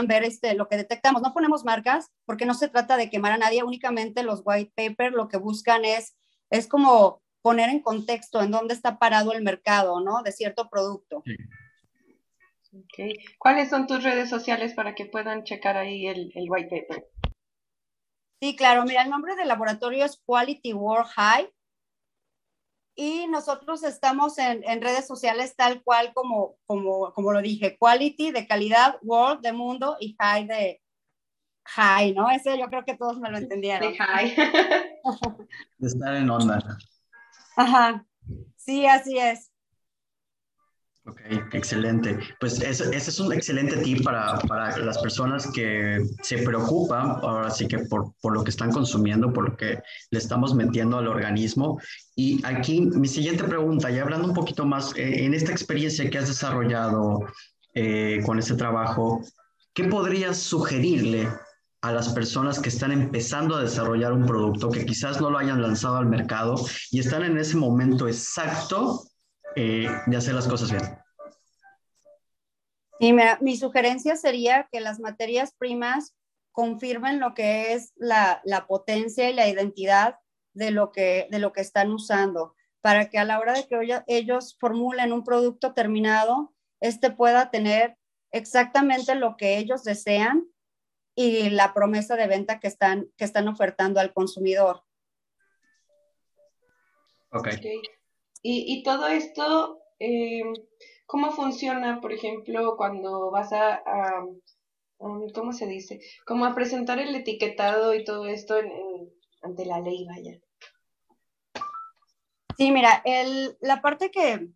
ver 0.07 0.23
este, 0.23 0.53
lo 0.53 0.67
que 0.67 0.77
detectamos. 0.77 1.23
No 1.23 1.33
ponemos 1.33 1.65
marcas 1.65 2.11
porque 2.25 2.45
no 2.45 2.53
se 2.53 2.67
trata 2.67 2.95
de 2.95 3.09
quemar 3.09 3.31
a 3.31 3.37
nadie, 3.37 3.63
únicamente 3.63 4.21
los 4.21 4.41
white 4.45 4.71
paper 4.75 5.13
lo 5.13 5.27
que 5.27 5.37
buscan 5.37 5.83
es, 5.83 6.15
es 6.51 6.67
como 6.67 7.23
poner 7.41 7.69
en 7.69 7.79
contexto 7.79 8.41
en 8.41 8.51
dónde 8.51 8.75
está 8.75 8.99
parado 8.99 9.31
el 9.31 9.41
mercado, 9.41 9.99
¿no? 10.01 10.21
De 10.21 10.31
cierto 10.31 10.69
producto. 10.69 11.23
¿Cuáles 13.39 13.69
son 13.69 13.87
tus 13.87 14.03
redes 14.03 14.29
sociales 14.29 14.73
para 14.75 14.93
que 14.93 15.05
puedan 15.05 15.43
checar 15.43 15.75
ahí 15.75 16.05
el, 16.05 16.31
el 16.35 16.51
white 16.51 16.69
paper? 16.69 17.07
Sí, 18.41 18.55
claro. 18.55 18.83
Mira, 18.85 19.03
el 19.03 19.09
nombre 19.09 19.35
del 19.35 19.47
laboratorio 19.47 20.05
es 20.05 20.21
Quality 20.25 20.73
World 20.73 21.07
High. 21.07 21.53
Y 22.95 23.27
nosotros 23.27 23.83
estamos 23.83 24.37
en, 24.37 24.81
redes 24.81 25.07
sociales 25.07 25.55
tal 25.55 25.81
cual 25.83 26.13
como, 26.13 26.57
como, 26.65 27.13
como 27.13 27.31
lo 27.31 27.41
dije, 27.41 27.77
Quality 27.77 28.31
de 28.31 28.45
calidad, 28.45 28.97
World 29.01 29.41
de 29.41 29.53
mundo 29.53 29.95
y 29.99 30.15
High 30.19 30.47
de 30.47 30.81
High, 31.65 32.13
¿no? 32.13 32.29
Ese 32.29 32.57
yo 32.57 32.67
creo 32.67 32.83
que 32.83 32.97
todos 32.97 33.19
me 33.19 33.31
lo 33.31 33.37
entendieron. 33.37 33.91
De 33.91 33.97
High. 33.97 34.35
de 35.77 35.87
estar 35.87 36.15
en 36.15 36.29
onda. 36.29 36.59
Ajá. 37.55 38.05
Sí, 38.57 38.85
así 38.85 39.17
es. 39.17 39.49
Ok, 41.09 41.21
excelente. 41.53 42.19
Pues 42.39 42.61
ese, 42.61 42.95
es 42.95 43.19
un 43.19 43.33
excelente 43.33 43.77
tip 43.77 44.03
para, 44.03 44.37
para, 44.39 44.77
las 44.77 44.97
personas 44.99 45.47
que 45.51 46.05
se 46.21 46.39
preocupan, 46.39 47.17
ahora 47.21 47.49
sí 47.49 47.67
que 47.67 47.79
por, 47.79 48.13
por, 48.21 48.33
lo 48.33 48.43
que 48.43 48.51
están 48.51 48.71
consumiendo, 48.71 49.33
por 49.33 49.49
lo 49.49 49.57
que 49.57 49.79
le 50.11 50.19
estamos 50.19 50.53
metiendo 50.53 50.97
al 50.97 51.07
organismo. 51.07 51.79
Y 52.15 52.45
aquí 52.45 52.81
mi 52.81 53.07
siguiente 53.07 53.43
pregunta, 53.43 53.89
ya 53.89 54.03
hablando 54.03 54.27
un 54.27 54.33
poquito 54.33 54.65
más, 54.65 54.95
eh, 54.95 55.25
en 55.25 55.33
esta 55.33 55.51
experiencia 55.51 56.09
que 56.09 56.17
has 56.17 56.27
desarrollado 56.27 57.25
eh, 57.73 58.21
con 58.25 58.37
este 58.37 58.55
trabajo, 58.55 59.21
¿qué 59.73 59.85
podrías 59.85 60.37
sugerirle 60.37 61.27
a 61.81 61.91
las 61.91 62.09
personas 62.09 62.59
que 62.59 62.69
están 62.69 62.91
empezando 62.91 63.55
a 63.55 63.61
desarrollar 63.63 64.11
un 64.11 64.25
producto 64.25 64.69
que 64.69 64.85
quizás 64.85 65.21
no 65.21 65.29
lo 65.29 65.37
hayan 65.37 65.61
lanzado 65.61 65.95
al 65.95 66.07
mercado 66.07 66.55
y 66.91 66.99
están 66.99 67.23
en 67.23 67.37
ese 67.37 67.55
momento 67.55 68.07
exacto 68.07 69.08
eh, 69.61 69.89
de 70.05 70.15
hacer 70.15 70.33
las 70.33 70.47
cosas 70.47 70.71
bien. 70.71 70.83
Y 72.97 73.13
mi 73.41 73.57
sugerencia 73.57 74.15
sería 74.15 74.69
que 74.71 74.79
las 74.79 75.01
materias 75.01 75.53
primas 75.57 76.15
confirmen 76.53 77.19
lo 77.19 77.33
que 77.33 77.73
es 77.73 77.91
la, 77.97 78.41
potencia 78.69 79.29
y 79.29 79.33
la 79.33 79.49
identidad 79.49 80.17
de 80.53 80.71
lo, 80.71 80.93
que, 80.93 81.27
de 81.29 81.39
lo 81.39 81.51
que 81.51 81.59
están 81.59 81.91
usando, 81.91 82.55
para 82.79 83.09
que 83.09 83.17
a 83.17 83.25
la 83.25 83.37
hora 83.37 83.51
de 83.51 83.67
que 83.67 84.01
ellos 84.07 84.55
formulen 84.61 85.11
un 85.11 85.25
producto 85.25 85.73
terminado, 85.73 86.53
este 86.79 87.11
pueda 87.11 87.51
tener 87.51 87.97
exactamente 88.31 89.13
lo 89.15 89.35
que 89.35 89.57
ellos 89.57 89.83
desean 89.83 90.47
y 91.15 91.49
la 91.49 91.73
promesa 91.73 92.15
de 92.15 92.27
venta 92.27 92.61
que 92.61 92.67
están, 92.69 93.09
que 93.17 93.25
están 93.25 93.49
ofertando 93.49 93.99
al 93.99 94.13
consumidor. 94.13 94.83
Okay. 97.31 97.81
Y, 98.41 98.83
todo 98.83 99.07
esto, 99.07 99.81
eh, 99.99 100.43
¿cómo 101.05 101.31
funciona, 101.31 101.99
por 101.99 102.13
ejemplo, 102.13 102.75
cuando 102.77 103.31
vas 103.31 103.51
a, 103.51 103.81
¿cómo 104.97 105.53
se 105.53 105.67
dice? 105.67 105.99
Como 106.25 106.45
a 106.45 106.55
presentar 106.55 106.99
el 106.99 107.13
etiquetado 107.15 107.93
y 107.93 108.03
todo 108.05 108.27
esto 108.27 108.55
ante 109.41 109.65
la 109.65 109.81
ley, 109.81 110.05
vaya. 110.05 110.39
Sí, 112.57 112.71
mira, 112.71 113.01
el, 113.05 113.57
la 113.61 113.81
parte 113.81 114.11
que, 114.11 114.47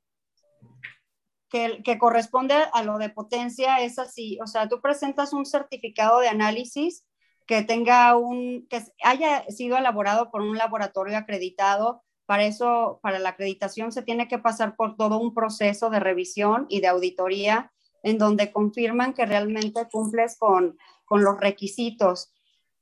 que, 1.49 1.81
que, 1.83 1.97
corresponde 1.97 2.55
a 2.73 2.83
lo 2.83 2.97
de 2.97 3.09
potencia 3.09 3.79
es 3.81 3.97
así, 3.99 4.37
o 4.41 4.47
sea, 4.47 4.67
tú 4.67 4.81
presentas 4.81 5.31
un 5.31 5.45
certificado 5.45 6.19
de 6.19 6.27
análisis 6.27 7.05
que 7.47 7.63
tenga 7.63 8.15
un, 8.17 8.67
que 8.69 8.81
haya 9.03 9.45
sido 9.49 9.77
elaborado 9.77 10.31
por 10.31 10.41
un 10.41 10.57
laboratorio 10.57 11.17
acreditado 11.17 12.03
para 12.25 12.46
eso, 12.46 13.00
para 13.01 13.20
la 13.20 13.30
acreditación 13.30 13.92
se 13.92 14.01
tiene 14.01 14.27
que 14.27 14.39
pasar 14.39 14.75
por 14.75 14.96
todo 14.96 15.20
un 15.20 15.34
proceso 15.34 15.89
de 15.89 16.00
revisión 16.00 16.65
y 16.70 16.82
de 16.82 16.88
auditoría 16.88 17.72
en 18.03 18.18
donde 18.18 18.51
confirman 18.51 19.13
que 19.13 19.25
realmente 19.25 19.88
cumples 19.92 20.38
con, 20.38 20.77
con 21.06 21.24
los 21.24 21.39
requisitos. 21.39 22.32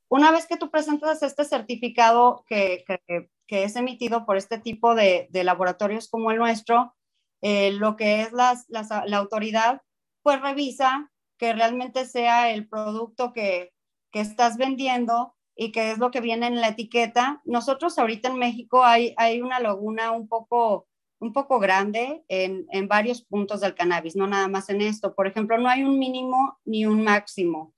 Una 0.10 0.32
vez 0.32 0.46
que 0.48 0.58
tú 0.58 0.70
presentas 0.70 1.24
este 1.24 1.46
certificado 1.46 2.44
que, 2.48 2.84
que, 2.88 3.30
es 3.48 3.76
emitido 3.76 4.26
por 4.26 4.38
este 4.38 4.58
tipo 4.58 4.96
de, 4.96 5.28
de 5.30 5.44
laboratorios 5.44 6.10
como 6.10 6.32
el 6.32 6.38
nuestro, 6.38 6.96
eh, 7.42 7.72
lo 7.72 7.98
que 7.98 8.22
es 8.22 8.32
las, 8.32 8.66
las, 8.70 8.90
la 8.90 9.18
autoridad, 9.18 9.82
pues 10.24 10.42
revisa 10.42 11.12
que 11.38 11.54
realmente 11.54 12.06
sea 12.06 12.52
el 12.52 12.70
producto 12.70 13.34
que, 13.34 13.74
que 14.12 14.22
estás 14.22 14.58
vendiendo 14.58 15.36
y 15.55 15.72
qué 15.72 15.91
es 15.91 15.98
lo 15.98 16.12
que 16.12 16.22
viene 16.22 16.48
en 16.48 16.62
la 16.62 16.70
etiqueta. 16.70 17.41
Nosotros 17.46 17.98
ahorita 17.98 18.29
en 18.29 18.39
México 18.39 18.84
hay, 18.84 19.13
hay 19.17 19.41
una 19.41 19.60
laguna 19.60 20.12
un 20.12 20.27
poco, 20.27 20.88
un 21.20 21.34
poco 21.34 21.60
grande 21.60 22.24
en, 22.27 22.65
en, 22.72 22.88
varios 22.88 23.22
puntos 23.22 23.62
del 23.62 23.75
cannabis, 23.75 24.15
no 24.15 24.27
nada 24.27 24.48
más 24.48 24.70
en 24.70 24.81
esto. 24.81 25.13
Por 25.13 25.27
ejemplo, 25.27 25.58
no 25.58 25.70
hay 25.70 25.84
un 25.84 26.00
mínimo 26.00 26.58
ni 26.65 26.86
un 26.86 27.03
máximo. 27.03 27.74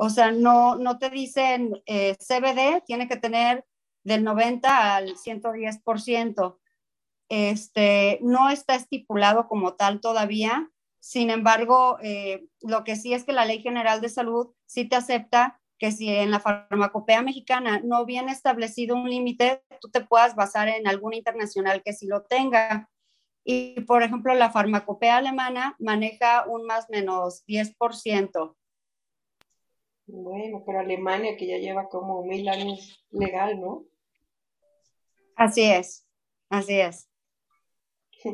O 0.00 0.10
sea, 0.10 0.30
no, 0.30 0.76
no 0.76 0.98
te 0.98 1.10
dicen 1.10 1.82
eh, 1.86 2.16
CBD 2.18 2.84
tiene 2.86 3.08
que 3.08 3.16
tener 3.16 3.66
del 4.04 4.22
90 4.22 4.96
al 4.96 5.16
110%. 5.16 6.58
Este, 7.28 8.18
no 8.22 8.48
está 8.48 8.76
estipulado 8.76 9.48
como 9.48 9.74
tal 9.74 10.00
todavía. 10.00 10.70
Sin 11.00 11.30
embargo, 11.30 11.98
eh, 12.00 12.46
lo 12.60 12.84
que 12.84 12.94
sí 12.94 13.12
es 13.12 13.24
que 13.24 13.32
la 13.32 13.44
Ley 13.44 13.60
General 13.60 14.00
de 14.00 14.08
Salud 14.08 14.54
sí 14.66 14.84
te 14.84 14.96
acepta 14.96 15.60
que 15.78 15.92
si 15.92 16.08
en 16.08 16.30
la 16.30 16.40
farmacopea 16.40 17.22
mexicana 17.22 17.80
no 17.84 18.04
viene 18.04 18.32
establecido 18.32 18.96
un 18.96 19.08
límite, 19.08 19.62
tú 19.80 19.88
te 19.88 20.00
puedas 20.00 20.34
basar 20.34 20.68
en 20.68 20.86
alguna 20.88 21.16
internacional 21.16 21.82
que 21.82 21.92
sí 21.92 22.06
lo 22.06 22.22
tenga. 22.22 22.90
Y, 23.44 23.80
por 23.82 24.02
ejemplo, 24.02 24.34
la 24.34 24.50
farmacopea 24.50 25.16
alemana 25.16 25.76
maneja 25.78 26.44
un 26.46 26.64
más 26.66 26.90
menos 26.90 27.44
10%. 27.46 28.56
Bueno, 30.06 30.62
pero 30.66 30.80
Alemania 30.80 31.36
que 31.36 31.46
ya 31.46 31.58
lleva 31.58 31.88
como 31.88 32.24
mil 32.24 32.48
años 32.48 33.04
legal, 33.10 33.60
¿no? 33.60 33.84
Así 35.36 35.62
es, 35.64 36.06
así 36.48 36.80
es. 36.80 37.08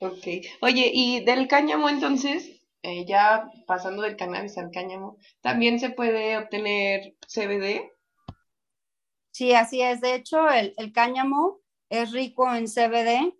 ok. 0.00 0.26
Oye, 0.62 0.90
¿y 0.94 1.24
del 1.24 1.48
cáñamo 1.48 1.88
entonces? 1.88 2.55
Eh, 2.82 3.04
ya 3.06 3.50
pasando 3.66 4.02
del 4.02 4.16
cannabis 4.16 4.58
al 4.58 4.70
cáñamo, 4.70 5.18
¿también 5.40 5.80
se 5.80 5.90
puede 5.90 6.36
obtener 6.38 7.16
CBD? 7.26 7.90
Sí, 9.32 9.52
así 9.52 9.82
es. 9.82 10.00
De 10.00 10.14
hecho, 10.14 10.48
el, 10.48 10.74
cáñamo 10.92 11.60
es 11.90 12.12
rico 12.12 12.54
en 12.54 12.66
CBD 12.66 13.34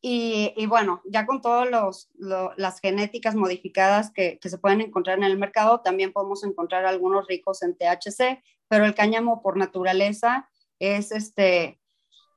Y, 0.00 0.66
bueno, 0.66 1.02
ya 1.04 1.26
con 1.26 1.40
todas 1.40 2.08
las 2.56 2.80
genéticas 2.80 3.34
modificadas 3.34 4.10
que, 4.10 4.38
que, 4.38 4.48
se 4.48 4.58
pueden 4.58 4.80
encontrar 4.80 5.18
en 5.18 5.24
el 5.24 5.38
mercado, 5.38 5.80
también 5.80 6.12
podemos 6.12 6.44
encontrar 6.44 6.86
algunos 6.86 7.26
ricos 7.26 7.62
en 7.62 7.76
THC, 7.76 8.42
pero 8.68 8.84
el 8.84 8.94
cáñamo 8.94 9.42
por 9.42 9.56
naturaleza 9.56 10.48
es, 10.78 11.10
este, 11.12 11.80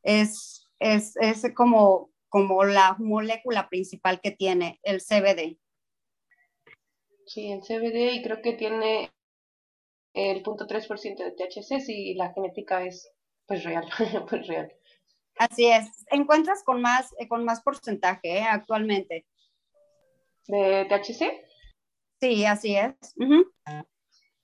es, 0.04 0.68
es, 0.80 1.16
es 1.18 1.46
como, 1.54 2.12
como 2.30 2.64
la 2.64 2.96
molécula 3.00 3.70
principal 3.70 4.22
que 4.22 4.32
tiene 4.32 4.80
el 4.84 5.02
CBD. 5.02 5.58
Sí, 7.28 7.52
el 7.52 7.62
CBD 7.62 8.14
y 8.14 8.24
creo 8.24 8.42
que 8.42 8.54
tiene 8.54 9.12
el 10.14 10.44
0.3% 10.44 11.18
de 11.18 11.32
THC 11.32 11.82
si 11.82 12.14
la 12.16 12.34
genética 12.34 12.84
es 12.84 13.12
pues 13.46 13.64
real, 13.64 13.86
pues 14.30 14.48
real. 14.48 14.72
Así 15.38 15.68
es. 15.68 16.06
Encuentras 16.10 16.64
con 16.64 16.82
más, 16.82 17.14
eh, 17.20 17.28
con 17.28 17.44
más 17.46 17.62
porcentaje 17.62 18.40
¿eh? 18.40 18.44
actualmente. 18.44 19.26
¿De 20.48 20.86
THC? 20.86 21.46
Sí, 22.20 22.46
así 22.46 22.76
es. 22.76 22.96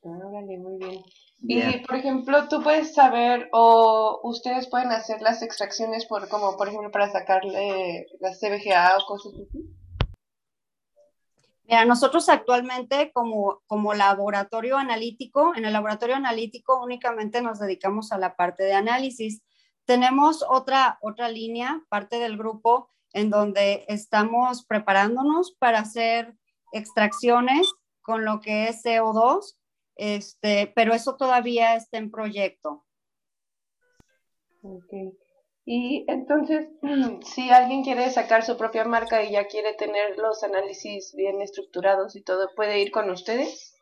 Órale, 0.01 0.57
muy 0.57 0.77
bien. 0.77 1.01
Y, 1.45 1.79
por 1.79 1.95
ejemplo, 1.95 2.47
tú 2.47 2.61
puedes 2.61 2.93
saber 2.93 3.49
o 3.51 4.19
ustedes 4.23 4.67
pueden 4.67 4.91
hacer 4.91 5.21
las 5.21 5.41
extracciones 5.41 6.05
por, 6.05 6.29
como 6.29 6.55
por 6.55 6.69
ejemplo 6.69 6.91
para 6.91 7.11
sacarle 7.11 8.07
la 8.19 8.31
CBGA 8.31 8.97
o 8.97 9.05
cosas 9.05 9.33
así. 9.33 9.82
Mira, 11.73 11.85
nosotros 11.85 12.29
actualmente 12.29 13.11
como, 13.13 13.63
como 13.65 13.95
laboratorio 13.95 14.77
analítico, 14.77 15.55
en 15.55 15.65
el 15.65 15.73
laboratorio 15.73 16.15
analítico 16.15 16.79
únicamente 16.83 17.41
nos 17.41 17.57
dedicamos 17.57 18.11
a 18.11 18.19
la 18.19 18.35
parte 18.35 18.61
de 18.61 18.73
análisis. 18.73 19.41
Tenemos 19.83 20.45
otra, 20.47 20.99
otra 21.01 21.29
línea, 21.29 21.81
parte 21.89 22.19
del 22.19 22.37
grupo, 22.37 22.91
en 23.11 23.31
donde 23.31 23.85
estamos 23.87 24.63
preparándonos 24.67 25.53
para 25.53 25.79
hacer 25.79 26.37
extracciones 26.73 27.73
con 28.03 28.23
lo 28.23 28.39
que 28.39 28.67
es 28.67 28.83
CO2, 28.85 29.57
este, 29.95 30.71
pero 30.75 30.93
eso 30.93 31.15
todavía 31.15 31.75
está 31.75 31.97
en 31.97 32.11
proyecto. 32.11 32.85
Okay. 34.61 35.22
Y 35.65 36.05
entonces, 36.07 36.67
si 37.25 37.49
alguien 37.49 37.83
quiere 37.83 38.09
sacar 38.11 38.43
su 38.43 38.57
propia 38.57 38.83
marca 38.85 39.23
y 39.23 39.31
ya 39.31 39.47
quiere 39.47 39.73
tener 39.73 40.17
los 40.17 40.43
análisis 40.43 41.13
bien 41.15 41.41
estructurados 41.41 42.15
y 42.15 42.21
todo, 42.21 42.49
¿puede 42.55 42.81
ir 42.81 42.91
con 42.91 43.09
ustedes? 43.09 43.73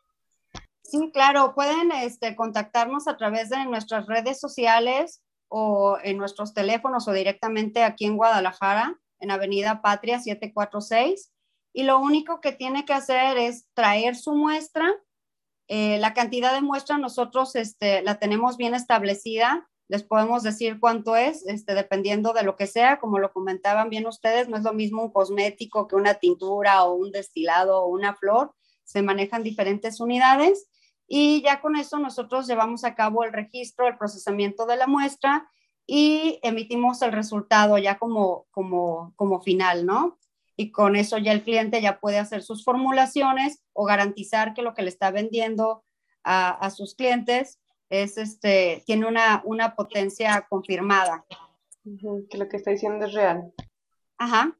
Sí, 0.83 1.09
claro, 1.13 1.55
pueden 1.55 1.91
este, 1.91 2.35
contactarnos 2.35 3.07
a 3.07 3.17
través 3.17 3.49
de 3.49 3.65
nuestras 3.65 4.07
redes 4.07 4.39
sociales 4.39 5.23
o 5.47 5.97
en 6.03 6.17
nuestros 6.17 6.53
teléfonos 6.53 7.07
o 7.07 7.13
directamente 7.13 7.83
aquí 7.83 8.05
en 8.05 8.17
Guadalajara, 8.17 8.99
en 9.19 9.31
Avenida 9.31 9.81
Patria 9.81 10.19
746. 10.19 11.31
Y 11.73 11.83
lo 11.83 11.99
único 11.99 12.41
que 12.41 12.51
tiene 12.51 12.85
que 12.85 12.93
hacer 12.93 13.37
es 13.37 13.67
traer 13.73 14.15
su 14.15 14.35
muestra. 14.35 14.93
Eh, 15.67 15.97
la 15.99 16.13
cantidad 16.13 16.53
de 16.53 16.61
muestra 16.61 16.97
nosotros 16.97 17.55
este, 17.55 18.01
la 18.01 18.19
tenemos 18.19 18.57
bien 18.57 18.75
establecida 18.75 19.69
les 19.91 20.03
podemos 20.03 20.41
decir 20.41 20.79
cuánto 20.79 21.17
es, 21.17 21.45
este, 21.47 21.73
dependiendo 21.73 22.31
de 22.31 22.43
lo 22.43 22.55
que 22.55 22.65
sea, 22.65 22.97
como 22.97 23.19
lo 23.19 23.33
comentaban 23.33 23.89
bien 23.89 24.07
ustedes, 24.07 24.47
no 24.47 24.55
es 24.55 24.63
lo 24.63 24.71
mismo 24.71 25.03
un 25.03 25.11
cosmético 25.11 25.85
que 25.89 25.97
una 25.97 26.13
tintura 26.13 26.85
o 26.85 26.93
un 26.93 27.11
destilado 27.11 27.83
o 27.83 27.87
una 27.87 28.15
flor, 28.15 28.53
se 28.85 29.01
manejan 29.01 29.43
diferentes 29.43 29.99
unidades 29.99 30.69
y 31.09 31.41
ya 31.41 31.59
con 31.59 31.75
eso 31.75 31.99
nosotros 31.99 32.47
llevamos 32.47 32.85
a 32.85 32.95
cabo 32.95 33.25
el 33.25 33.33
registro, 33.33 33.85
el 33.85 33.97
procesamiento 33.97 34.65
de 34.65 34.77
la 34.77 34.87
muestra 34.87 35.51
y 35.85 36.39
emitimos 36.41 37.01
el 37.01 37.11
resultado 37.11 37.77
ya 37.77 37.99
como, 37.99 38.45
como, 38.51 39.11
como 39.17 39.41
final, 39.41 39.85
¿no? 39.85 40.17
Y 40.55 40.71
con 40.71 40.95
eso 40.95 41.17
ya 41.17 41.33
el 41.33 41.43
cliente 41.43 41.81
ya 41.81 41.99
puede 41.99 42.17
hacer 42.17 42.43
sus 42.43 42.63
formulaciones 42.63 43.61
o 43.73 43.83
garantizar 43.83 44.53
que 44.53 44.61
lo 44.61 44.73
que 44.73 44.83
le 44.83 44.89
está 44.89 45.11
vendiendo 45.11 45.83
a, 46.23 46.51
a 46.51 46.69
sus 46.69 46.95
clientes 46.95 47.60
es 47.91 48.17
este, 48.17 48.83
tiene 48.85 49.05
una, 49.05 49.41
una 49.45 49.75
potencia 49.75 50.47
confirmada. 50.49 51.25
que 52.29 52.37
lo 52.37 52.47
que 52.47 52.57
está 52.57 52.71
diciendo 52.71 53.05
es 53.05 53.13
real. 53.13 53.53
Ajá. 54.17 54.55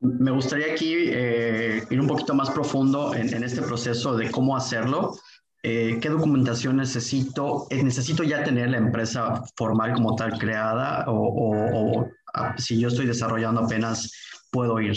Me 0.00 0.30
gustaría 0.30 0.72
aquí 0.72 0.94
eh, 0.96 1.82
ir 1.90 2.00
un 2.00 2.06
poquito 2.06 2.34
más 2.34 2.50
profundo 2.50 3.14
en, 3.14 3.34
en, 3.34 3.42
este 3.42 3.62
proceso 3.62 4.16
de 4.16 4.30
cómo 4.30 4.56
hacerlo. 4.56 5.16
Eh, 5.62 5.98
¿Qué 6.00 6.08
documentación 6.08 6.76
necesito? 6.76 7.66
Eh, 7.70 7.82
¿Necesito 7.82 8.22
ya 8.22 8.44
tener 8.44 8.70
la 8.70 8.78
empresa 8.78 9.42
formal 9.56 9.94
como 9.94 10.14
tal 10.14 10.38
creada 10.38 11.04
o, 11.08 11.14
o, 11.14 12.00
o 12.00 12.10
ah, 12.34 12.54
si 12.58 12.78
yo 12.78 12.88
estoy 12.88 13.06
desarrollando 13.06 13.62
apenas 13.62 14.12
puedo 14.52 14.80
ir? 14.80 14.96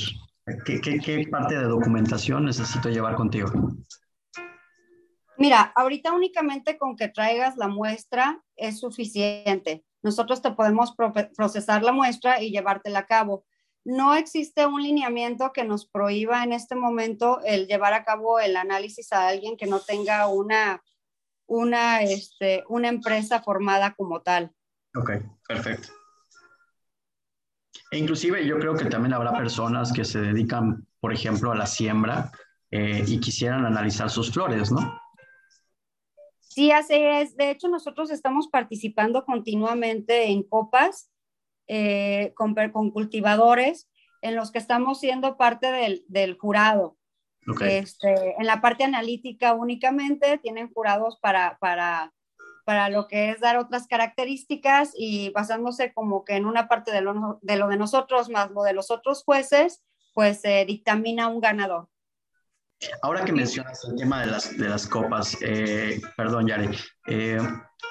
¿Qué, 0.66 0.82
qué, 0.82 1.00
qué 1.00 1.28
parte 1.32 1.58
de 1.58 1.64
documentación 1.64 2.46
necesito 2.46 2.90
llevar 2.90 3.16
contigo? 3.16 3.52
Mira, 5.42 5.74
ahorita 5.76 6.14
únicamente 6.14 6.78
con 6.78 6.96
que 6.96 7.08
traigas 7.08 7.58
la 7.58 7.68
muestra 7.68 8.44
es 8.56 8.80
suficiente. 8.80 9.84
Nosotros 10.04 10.40
te 10.40 10.52
podemos 10.52 10.94
procesar 11.36 11.82
la 11.82 11.92
muestra 11.92 12.44
y 12.44 12.52
llevártela 12.52 13.00
a 13.00 13.08
cabo. 13.08 13.44
No 13.84 14.14
existe 14.14 14.68
un 14.68 14.84
lineamiento 14.84 15.52
que 15.52 15.64
nos 15.64 15.88
prohíba 15.88 16.44
en 16.44 16.54
este 16.54 16.76
momento 16.76 17.42
el 17.44 17.66
llevar 17.66 17.96
a 17.96 18.06
cabo 18.06 18.40
el 18.40 18.56
análisis 18.56 19.12
a 19.14 19.30
alguien 19.30 19.58
que 19.58 19.66
no 19.66 19.80
tenga 19.80 20.28
una, 20.28 20.84
una, 21.48 22.04
este, 22.04 22.64
una 22.70 22.90
empresa 22.90 23.42
formada 23.42 23.96
como 23.96 24.22
tal. 24.22 24.52
Ok, 24.94 25.10
perfecto. 25.48 25.88
E 27.90 27.98
inclusive 27.98 28.46
yo 28.46 28.60
creo 28.60 28.76
que 28.76 28.86
también 28.86 29.16
habrá 29.16 29.36
personas 29.36 29.92
que 29.92 30.06
se 30.06 30.22
dedican, 30.22 30.86
por 31.00 31.12
ejemplo, 31.12 31.52
a 31.52 31.56
la 31.56 31.66
siembra 31.66 32.32
eh, 32.70 33.04
y 33.08 33.20
quisieran 33.20 33.66
analizar 33.66 34.08
sus 34.12 34.32
flores, 34.32 34.72
¿no? 34.72 35.01
Sí, 36.54 36.70
así 36.70 36.96
es. 36.96 37.38
De 37.38 37.50
hecho, 37.50 37.70
nosotros 37.70 38.12
estamos 38.12 38.50
participando 38.50 39.24
continuamente 39.24 40.26
en 40.26 40.44
copas 40.44 41.10
eh, 41.68 42.34
con, 42.36 42.92
cultivadores 42.92 43.90
en 44.22 44.36
los 44.36 44.52
que 44.52 44.60
estamos 44.60 45.00
siendo 45.00 45.38
parte 45.38 46.02
del, 46.10 46.38
jurado. 46.38 46.98
Este, 47.62 48.36
en 48.38 48.46
la 48.46 48.60
parte 48.60 48.84
analítica 48.84 49.54
únicamente 49.54 50.40
tienen 50.40 50.74
jurados 50.74 51.18
para, 51.22 51.58
para, 51.62 52.14
para 52.66 52.90
lo 52.90 53.08
que 53.08 53.30
es 53.30 53.40
dar 53.40 53.56
otras 53.56 53.88
características 53.88 54.92
y 54.94 55.30
basándose 55.30 55.94
como 55.94 56.26
que 56.26 56.36
en 56.36 56.46
una 56.46 56.68
parte 56.68 56.92
de 56.92 57.00
lo 57.00 57.40
de, 57.42 57.56
lo 57.56 57.70
de 57.70 57.78
nosotros 57.78 58.30
más 58.30 58.52
lo 58.52 58.64
de 58.64 58.74
los 58.74 58.92
otros 58.92 59.24
jueces, 59.24 59.86
pues 60.14 60.42
se 60.42 60.66
dictamina 60.66 61.30
un 61.30 61.40
ganador. 61.40 61.88
Ahora 63.04 63.24
que 63.24 63.32
mencionas 63.32 63.84
el 63.86 63.96
tema 63.96 64.22
de 64.22 64.28
las, 64.28 64.58
de 64.58 64.68
las 64.68 64.88
copas, 64.88 65.38
eh, 65.42 66.02
perdón, 66.18 66.48
Yari, 66.48 66.70
eh, 67.08 67.40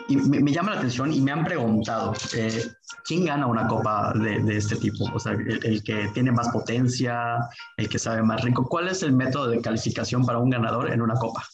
y 0.08 0.16
me, 0.16 0.52
llama 0.52 0.72
la 0.72 0.78
atención 0.78 1.12
y 1.12 1.20
me 1.20 1.30
han 1.30 1.44
preguntado, 1.44 2.12
eh, 2.36 2.64
¿quién 3.04 3.24
gana 3.24 3.46
una 3.46 3.68
copa 3.68 4.12
de, 4.14 4.40
de 4.40 4.56
este 4.56 4.76
tipo? 4.76 5.04
O 5.14 5.18
sea, 5.18 5.32
el, 5.32 5.82
que 5.84 6.08
tiene 6.12 6.32
más 6.32 6.48
potencia, 6.48 7.38
el 7.76 7.88
que 7.88 7.98
sabe 7.98 8.22
más 8.22 8.42
rico. 8.42 8.68
¿Cuál 8.68 8.88
es 8.88 9.02
el 9.02 9.12
método 9.12 9.48
de 9.48 9.60
calificación 9.60 10.24
para 10.24 10.38
un 10.38 10.50
ganador 10.50 10.90
en 10.90 11.02
una 11.02 11.14
copa? 11.14 11.44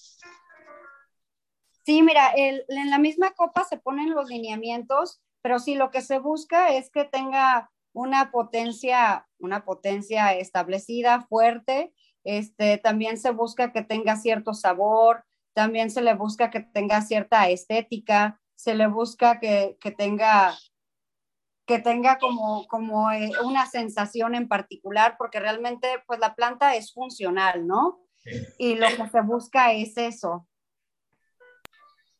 Sí, 1.85 2.03
mira, 2.03 2.33
en 2.35 2.90
la 2.90 2.99
misma 2.99 3.33
copa 3.33 3.64
se 3.64 3.79
ponen 3.79 4.11
los 4.11 4.29
lineamientos, 4.29 5.20
pero 5.42 5.59
sí 5.59 5.75
lo 5.75 5.90
que 5.90 6.01
se 6.01 6.18
busca 6.18 6.75
es 6.75 6.90
que 6.90 7.05
tenga 7.05 7.70
una 7.92 8.31
potencia, 8.31 9.27
una 9.38 9.64
potencia 9.64 10.35
establecida, 10.35 11.22
fuerte, 11.29 11.94
este, 12.27 12.79
también 12.79 13.19
se 13.19 13.31
busca 13.31 13.73
que 13.73 13.83
tenga 13.83 14.17
cierto 14.17 14.53
sabor, 14.53 15.25
también 15.55 15.91
se 15.91 16.03
le 16.03 16.15
busca 16.15 16.51
que 16.51 16.61
tenga 16.61 17.01
cierta 17.01 17.49
estética, 17.49 18.41
se 18.57 18.75
le 18.75 18.89
busca 18.89 19.39
que, 19.39 19.79
tenga 19.97 20.55
que 21.67 21.79
tenga 21.79 22.19
como, 22.19 22.67
como 22.67 23.11
eh, 23.12 23.31
una 23.45 23.67
sensación 23.67 24.35
en 24.35 24.49
particular, 24.49 25.15
porque 25.17 25.41
realmente 25.41 25.89
pues 26.07 26.19
la 26.19 26.35
planta 26.35 26.75
es 26.75 26.93
funcional, 26.93 27.67
¿no? 27.67 28.01
Y 28.59 28.75
lo 28.75 28.89
que 28.89 29.09
se 29.09 29.21
busca 29.21 29.73
es 29.73 29.97
eso. 29.97 30.49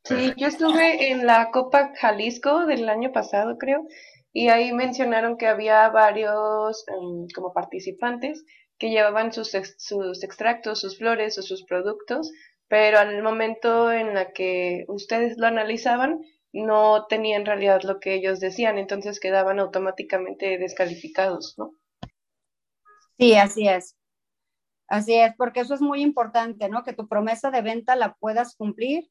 Sí, 0.05 0.33
yo 0.37 0.47
estuve 0.47 1.11
en 1.11 1.27
la 1.27 1.51
Copa 1.51 1.93
Jalisco 1.97 2.65
del 2.65 2.89
año 2.89 3.11
pasado, 3.13 3.59
creo, 3.59 3.89
y 4.33 4.51
ahí 4.51 4.73
mencionaron 4.73 5.37
que 5.37 5.49
había 5.49 5.89
varios 5.89 6.85
em, 6.89 7.27
como 7.35 7.53
participantes 7.53 8.45
que 8.79 8.91
llevaban 8.91 9.33
sus, 9.33 9.53
sus 9.79 10.23
extractos, 10.23 10.81
sus 10.81 10.99
flores 10.99 11.39
o 11.39 11.43
sus 11.43 11.65
productos, 11.65 12.31
pero 12.69 12.99
al 12.99 13.23
momento 13.23 13.93
en 13.93 14.15
la 14.15 14.33
que 14.33 14.85
ustedes 14.89 15.39
lo 15.39 15.47
analizaban, 15.47 16.21
no 16.53 17.07
tenían 17.07 17.43
en 17.43 17.47
realidad 17.47 17.83
lo 17.83 18.01
que 18.01 18.15
ellos 18.15 18.41
decían, 18.41 18.79
entonces 18.79 19.21
quedaban 19.21 19.59
automáticamente 19.61 20.59
descalificados, 20.59 21.55
¿no? 21.59 21.73
Sí, 23.19 23.35
así 23.35 23.69
es. 23.69 23.97
Así 24.89 25.15
es, 25.15 25.35
porque 25.37 25.61
eso 25.61 25.75
es 25.75 25.81
muy 25.81 26.01
importante, 26.01 26.69
¿no? 26.69 26.85
Que 26.85 26.93
tu 26.93 27.09
promesa 27.09 27.51
de 27.51 27.63
venta 27.63 27.97
la 27.97 28.15
puedas 28.15 28.57
cumplir, 28.57 29.09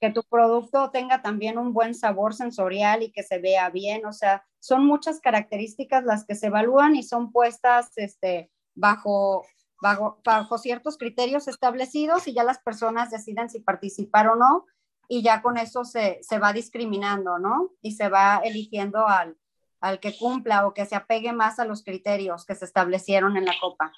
que 0.00 0.10
tu 0.10 0.22
producto 0.22 0.90
tenga 0.90 1.22
también 1.22 1.58
un 1.58 1.72
buen 1.72 1.94
sabor 1.94 2.34
sensorial 2.34 3.02
y 3.02 3.10
que 3.10 3.22
se 3.22 3.38
vea 3.38 3.70
bien, 3.70 4.06
o 4.06 4.12
sea, 4.12 4.44
son 4.60 4.84
muchas 4.84 5.20
características 5.20 6.04
las 6.04 6.24
que 6.24 6.34
se 6.34 6.48
evalúan 6.48 6.94
y 6.94 7.02
son 7.02 7.32
puestas 7.32 7.90
este, 7.96 8.50
bajo, 8.78 9.44
bajo, 9.80 10.20
bajo 10.24 10.58
ciertos 10.58 10.96
criterios 10.96 11.48
establecidos 11.48 12.28
y 12.28 12.34
ya 12.34 12.44
las 12.44 12.58
personas 12.58 13.10
deciden 13.10 13.50
si 13.50 13.60
participar 13.60 14.28
o 14.28 14.36
no 14.36 14.66
y 15.08 15.22
ya 15.22 15.42
con 15.42 15.58
eso 15.58 15.84
se, 15.84 16.18
se 16.22 16.38
va 16.38 16.52
discriminando, 16.52 17.38
¿no? 17.38 17.70
Y 17.80 17.92
se 17.92 18.08
va 18.08 18.40
eligiendo 18.44 19.08
al, 19.08 19.36
al 19.80 20.00
que 20.00 20.16
cumpla 20.16 20.66
o 20.66 20.74
que 20.74 20.86
se 20.86 20.96
apegue 20.96 21.32
más 21.32 21.58
a 21.58 21.64
los 21.64 21.82
criterios 21.82 22.44
que 22.44 22.54
se 22.54 22.66
establecieron 22.66 23.36
en 23.36 23.46
la 23.46 23.54
copa. 23.60 23.92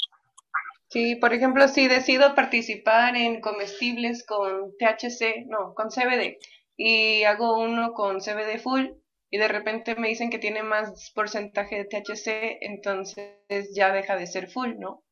Sí, 0.88 1.16
por 1.16 1.32
ejemplo, 1.32 1.68
si 1.68 1.88
decido 1.88 2.34
participar 2.34 3.16
en 3.16 3.40
comestibles 3.40 4.24
con 4.26 4.72
THC, 4.78 5.46
no, 5.46 5.74
con 5.74 5.88
CBD, 5.88 6.38
y 6.76 7.22
hago 7.24 7.58
uno 7.58 7.92
con 7.92 8.20
CBD 8.20 8.58
full, 8.60 8.86
y 9.30 9.38
de 9.38 9.48
repente 9.48 9.94
me 9.94 10.08
dicen 10.08 10.28
que 10.28 10.38
tiene 10.38 10.62
más 10.62 11.12
porcentaje 11.14 11.76
de 11.76 11.84
THC, 11.84 12.58
entonces 12.62 13.72
ya 13.74 13.92
deja 13.92 14.16
de 14.16 14.26
ser 14.26 14.50
full, 14.50 14.74
¿no? 14.78 15.04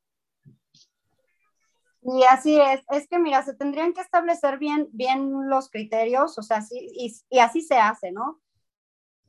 Y 2.03 2.25
así 2.25 2.61
es, 2.61 2.83
es 2.91 3.09
que 3.09 3.19
mira, 3.19 3.43
se 3.43 3.55
tendrían 3.55 3.93
que 3.93 4.01
establecer 4.01 4.59
bien, 4.59 4.89
bien 4.93 5.49
los 5.49 5.71
criterios, 5.71 6.39
o 6.39 6.43
sea, 6.43 6.63
sí, 6.63 6.89
y, 6.95 7.13
y 7.31 7.39
así 7.39 7.61
se 7.61 7.77
hace, 7.77 8.13
¿no? 8.13 8.41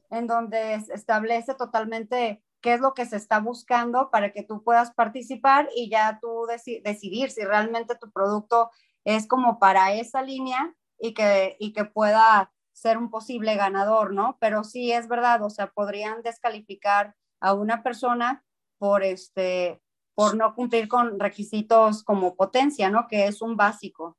En 0.09 0.27
donde 0.27 0.79
se 0.81 0.93
establece 0.93 1.53
totalmente 1.53 2.43
qué 2.61 2.73
es 2.73 2.79
lo 2.79 2.93
que 2.93 3.05
se 3.05 3.15
está 3.15 3.39
buscando 3.39 4.09
para 4.09 4.31
que 4.31 4.43
tú 4.43 4.63
puedas 4.63 4.91
participar 4.91 5.69
y 5.75 5.89
ya 5.89 6.19
tú 6.21 6.45
decidir 6.83 7.31
si 7.31 7.43
realmente 7.43 7.95
tu 7.95 8.11
producto 8.11 8.69
es 9.03 9.27
como 9.27 9.59
para 9.59 9.93
esa 9.93 10.21
línea 10.21 10.75
y 10.99 11.13
que, 11.13 11.55
y 11.59 11.73
que 11.73 11.85
pueda 11.85 12.51
ser 12.79 12.97
un 12.97 13.09
posible 13.09 13.55
ganador, 13.55 14.13
¿no? 14.13 14.37
Pero 14.39 14.63
sí 14.63 14.91
es 14.91 15.07
verdad, 15.07 15.43
o 15.43 15.49
sea, 15.49 15.67
podrían 15.67 16.21
descalificar 16.21 17.15
a 17.39 17.53
una 17.53 17.83
persona 17.83 18.43
por 18.77 19.03
este 19.03 19.81
por 20.15 20.35
no 20.35 20.53
cumplir 20.53 20.89
con 20.89 21.17
requisitos 21.19 22.03
como 22.03 22.35
potencia, 22.35 22.89
¿no? 22.89 23.07
Que 23.07 23.27
es 23.27 23.41
un 23.41 23.55
básico. 23.55 24.17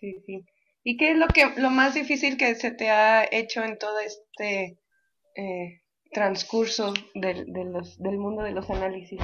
Sí, 0.00 0.22
sí. 0.24 0.46
¿Y 0.84 0.96
qué 0.96 1.10
es 1.10 1.18
lo 1.18 1.26
que 1.28 1.52
lo 1.56 1.68
más 1.70 1.92
difícil 1.92 2.38
que 2.38 2.54
se 2.54 2.70
te 2.70 2.90
ha 2.90 3.24
hecho 3.30 3.62
en 3.62 3.78
todo 3.78 3.98
este 3.98 4.78
eh, 5.34 5.82
transcurso 6.12 6.94
del, 7.14 7.52
del 7.52 8.18
mundo 8.18 8.42
de 8.42 8.52
los 8.52 8.70
análisis? 8.70 9.20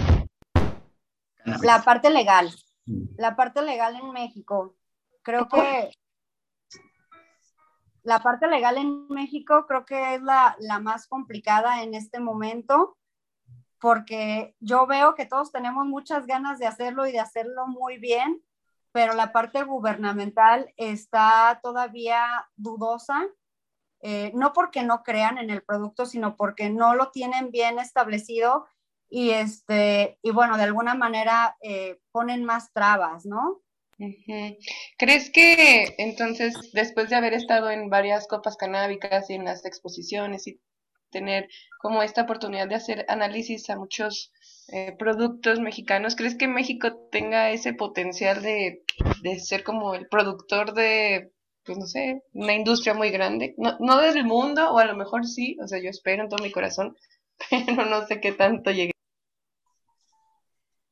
La 1.63 1.83
parte 1.83 2.11
legal. 2.11 2.51
La 2.87 3.37
parte 3.37 3.63
legal 3.63 3.97
en 3.97 4.11
México. 4.13 4.77
Creo 5.23 5.49
que 5.49 5.91
la 8.03 8.19
parte 8.19 8.47
legal 8.47 8.77
en 8.77 9.09
México 9.09 9.65
creo 9.67 9.85
que 9.85 10.17
es 10.17 10.23
la, 10.23 10.57
la 10.61 10.79
más 10.79 11.07
complicada 11.07 11.83
en 11.83 11.95
este 11.95 12.21
momento 12.21 12.99
porque 13.85 14.57
yo 14.61 14.87
veo 14.87 15.15
que 15.15 15.27
todos 15.27 15.53
tenemos 15.53 15.85
muchas 15.85 16.27
ganas 16.27 16.59
de 16.59 16.67
hacerlo 16.67 17.07
y 17.07 17.13
de 17.13 17.21
hacerlo 17.21 17.67
muy 17.67 17.99
bien, 17.99 18.43
pero 18.93 19.13
la 19.13 19.31
parte 19.31 19.63
gubernamental 19.63 20.73
está 20.79 21.61
todavía 21.63 22.49
dudosa, 22.57 23.27
eh, 24.01 24.33
no 24.35 24.55
porque 24.55 24.85
no 24.85 25.03
crean 25.03 25.37
en 25.37 25.51
el 25.51 25.63
producto, 25.63 26.07
sino 26.07 26.35
porque 26.35 26.71
no 26.71 26.95
lo 26.95 27.11
tienen 27.11 27.51
bien 27.51 27.79
establecido 27.79 28.67
y, 29.09 29.31
este, 29.31 30.19
y 30.23 30.31
bueno, 30.31 30.57
de 30.57 30.65
alguna 30.65 30.95
manera 30.95 31.57
eh, 31.63 31.99
ponen 32.13 32.45
más 32.45 32.73
trabas, 32.73 33.27
¿no? 33.27 33.61
¿Crees 34.99 35.31
que 35.31 35.95
entonces, 35.99 36.55
después 36.73 37.11
de 37.11 37.17
haber 37.17 37.33
estado 37.33 37.71
en 37.71 37.91
varias 37.91 38.27
copas 38.27 38.57
canábicas 38.57 39.31
y 39.31 39.35
en 39.35 39.45
las 39.45 39.65
exposiciones 39.65 40.47
y 40.49 40.61
tener 41.11 41.49
como 41.79 42.03
esta 42.03 42.23
oportunidad 42.23 42.69
de 42.69 42.75
hacer 42.75 43.07
análisis 43.09 43.71
a 43.71 43.77
muchos 43.77 44.33
eh, 44.69 44.97
productos 44.99 45.61
mexicanos, 45.61 46.17
¿crees 46.17 46.37
que 46.37 46.49
México 46.49 47.09
tenga 47.13 47.51
ese 47.51 47.73
potencial 47.73 48.43
de, 48.43 48.83
de, 49.23 49.39
ser 49.39 49.63
como 49.63 49.95
el 49.95 50.09
productor 50.09 50.75
de, 50.75 51.31
pues 51.65 51.79
no 51.79 51.87
sé, 51.87 52.23
una 52.33 52.55
industria 52.55 52.95
muy 52.95 53.11
grande? 53.11 53.55
No, 53.59 53.77
no 53.79 54.01
del 54.01 54.25
mundo, 54.25 54.73
o 54.73 54.79
a 54.79 54.87
lo 54.87 54.97
mejor 54.97 55.27
sí, 55.27 55.57
o 55.63 55.69
sea, 55.69 55.79
yo 55.81 55.91
espero 55.91 56.25
en 56.25 56.29
todo 56.29 56.43
mi 56.43 56.51
corazón, 56.51 56.97
pero 57.51 57.85
no 57.87 58.07
sé 58.07 58.21
qué 58.21 58.33
tanto 58.33 58.71
llegue. 58.71 58.94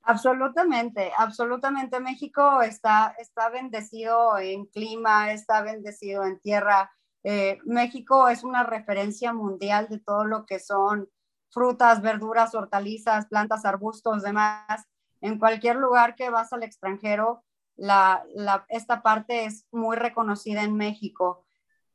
Absolutamente, 0.05 1.12
absolutamente. 1.17 2.01
México 2.01 2.61
está, 2.62 3.15
está 3.19 3.49
bendecido 3.51 4.37
en 4.38 4.67
clima, 4.67 5.33
está 5.33 5.62
bendecido 5.62 6.25
en 6.25 6.41
tierra. 6.41 6.91
Eh, 7.23 7.59
México 7.65 8.29
es 8.29 8.43
una 8.43 8.65
referencia 8.65 9.33
mundial 9.33 9.88
de 9.88 10.01
todo 10.01 10.25
lo 10.25 10.45
que 10.45 10.59
son 10.59 11.09
frutas, 11.51 12.03
verduras, 12.03 12.55
hortalizas, 12.55 13.27
plantas, 13.27 13.65
arbustos, 13.65 14.23
demás. 14.23 14.85
En 15.21 15.38
cualquier 15.38 15.77
lugar 15.77 16.17
que 16.17 16.31
vas 16.31 16.53
al 16.53 16.65
extranjero, 16.65 17.45
la, 17.77 18.25
esta 18.69 19.03
parte 19.03 19.45
es 19.45 19.67
muy 19.71 19.97
reconocida 19.97 20.65
en 20.65 20.77
México. 20.77 21.47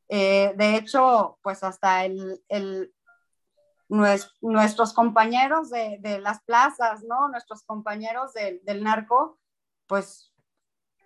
Eh, 0.08 0.54
de 0.56 0.76
hecho, 0.78 1.40
pues 1.42 1.62
hasta 1.64 2.06
el, 2.06 2.42
el 2.48 2.94
nuestros 3.90 4.94
compañeros 4.94 5.70
de, 5.70 6.20
las 6.22 6.42
plazas, 6.44 7.04
¿no? 7.04 7.30
Nuestros 7.30 7.64
compañeros 7.64 8.34
del, 8.34 8.84
narco, 8.84 9.40
pues 9.88 10.34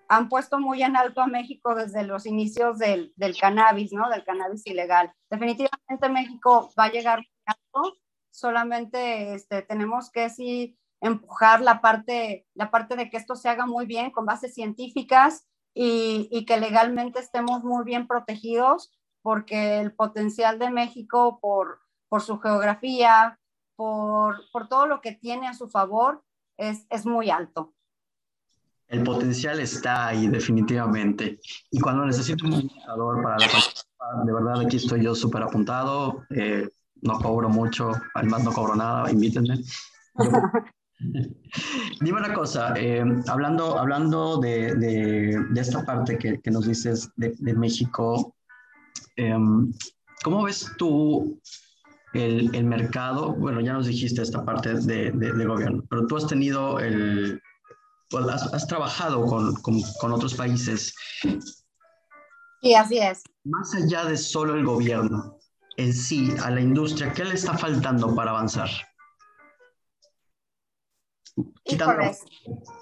han 0.08 0.28
puesto 0.28 0.60
muy 0.60 0.84
en 0.84 0.98
alto 0.98 1.22
a 1.22 1.28
México 1.28 1.76
desde 1.76 2.04
los 2.04 2.26
inicios 2.26 2.80
del, 2.80 3.14
cannabis, 3.40 3.94
¿no? 3.94 4.10
Del 4.10 4.24
cannabis 4.24 4.66
ilegal. 4.66 5.14
Definitivamente 5.30 6.10
México 6.10 6.70
va 6.78 6.86
a 6.86 6.92
llegar 6.92 7.20
muy 7.20 7.28
alto 7.46 8.02
solamente 8.32 9.36
este, 9.36 9.62
tenemos 9.62 10.10
que 10.10 10.30
sí 10.30 10.78
empujar 11.02 11.62
la 11.62 11.82
parte, 11.82 12.48
la 12.54 12.72
parte 12.72 12.96
de 12.96 13.10
que 13.10 13.18
esto 13.18 13.36
se 13.36 13.50
haga 13.50 13.66
muy 13.66 13.86
bien 13.86 14.12
con 14.12 14.26
bases 14.26 14.54
científicas 14.54 15.48
y, 15.74 16.46
que 16.46 16.60
legalmente 16.60 17.20
estemos 17.20 17.64
muy 17.64 17.84
bien 17.86 18.08
protegidos, 18.08 18.92
porque 19.22 19.80
el 19.80 19.94
potencial 19.94 20.60
de 20.60 20.70
México 20.70 21.40
por, 21.42 21.80
por 22.12 22.22
su 22.22 22.40
geografía, 22.40 23.40
por, 23.78 24.42
por, 24.52 24.68
todo 24.68 24.86
lo 24.86 25.00
que 25.00 25.14
tiene 25.14 25.48
a 25.48 25.54
su 25.54 25.70
favor, 25.70 26.22
es, 26.58 26.86
es 26.90 27.06
muy 27.06 27.30
alto. 27.30 27.74
El 28.90 29.02
potencial 29.02 29.62
está 29.62 30.08
ahí, 30.08 30.28
definitivamente. 30.28 31.40
Y 31.72 31.80
cuando 31.80 32.06
necesito 32.06 32.46
un 32.46 32.52
indicador 32.52 33.24
para 33.24 33.38
la 33.38 34.26
de 34.26 34.34
verdad 34.34 34.60
aquí 34.60 34.76
estoy 34.76 35.06
yo 35.06 35.16
súper 35.16 35.44
apuntado. 35.44 36.26
Eh, 36.32 36.68
no 37.02 37.18
cobro 37.18 37.48
mucho, 37.48 37.94
además 38.14 38.44
no 38.44 38.52
cobro 38.52 38.76
nada, 38.76 39.10
invítenme. 39.10 39.64
Dime 42.02 42.20
una 42.20 42.34
cosa, 42.34 42.74
eh, 42.76 43.06
hablando, 43.30 43.80
hablando 43.80 44.38
de, 44.38 44.76
de, 44.76 45.62
esta 45.62 45.86
parte 45.86 46.18
que, 46.18 46.42
que 46.42 46.52
nos 46.52 46.68
dices 46.68 47.10
de, 47.16 47.34
de 47.40 47.54
México, 47.54 48.36
eh, 49.16 49.34
¿cómo 50.24 50.44
ves 50.44 50.70
tú 50.78 51.40
el, 52.14 52.54
el, 52.56 52.64
mercado? 52.66 53.34
Bueno, 53.34 53.62
ya 53.62 53.74
nos 53.74 53.88
dijiste 53.88 54.22
esta 54.22 54.44
parte 54.44 54.74
de, 54.74 55.12
de 55.12 55.46
gobierno, 55.46 55.84
pero 55.90 56.08
tú 56.08 56.18
has 56.18 56.28
tenido 56.28 56.80
el, 56.80 57.42
pues 58.12 58.28
has, 58.28 58.54
has 58.54 58.68
trabajado 58.68 59.26
con, 59.26 59.56
con, 59.62 59.82
con 60.00 60.12
otros 60.12 60.36
países. 60.36 60.94
Sí, 62.62 62.76
así 62.76 63.00
es. 63.00 63.24
Más 63.46 63.74
allá 63.74 64.06
de 64.06 64.18
solo 64.18 64.56
el 64.56 64.66
gobierno, 64.66 65.40
en 65.78 65.94
sí 65.94 66.36
a 66.44 66.52
la 66.52 66.62
industria, 66.62 67.14
¿qué 67.14 67.24
le 67.24 67.34
está 67.34 67.58
faltando 67.58 68.14
para 68.14 68.32
avanzar? 68.32 68.70
Quitando, 71.64 72.04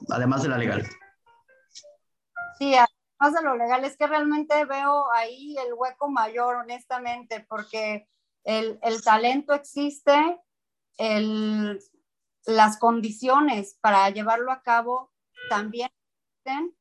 además 0.10 0.44
de 0.44 0.50
la 0.50 0.58
legal. 0.58 0.90
Sí, 2.58 2.74
además 2.74 3.40
de 3.40 3.44
lo 3.44 3.56
legal, 3.56 3.86
es 3.86 3.96
que 3.96 4.08
realmente 4.08 4.66
veo 4.66 5.12
ahí 5.14 5.56
el 5.66 5.74
hueco 5.76 6.10
mayor, 6.10 6.56
honestamente, 6.56 7.46
porque 7.48 8.10
el, 8.44 8.80
el 8.82 9.04
talento 9.04 9.54
existe, 9.54 10.40
el, 10.98 11.80
las 12.46 12.78
condiciones 12.78 13.78
para 13.82 14.10
llevarlo 14.10 14.52
a 14.52 14.62
cabo 14.62 15.12
también 15.50 15.90
existen. 15.90 16.76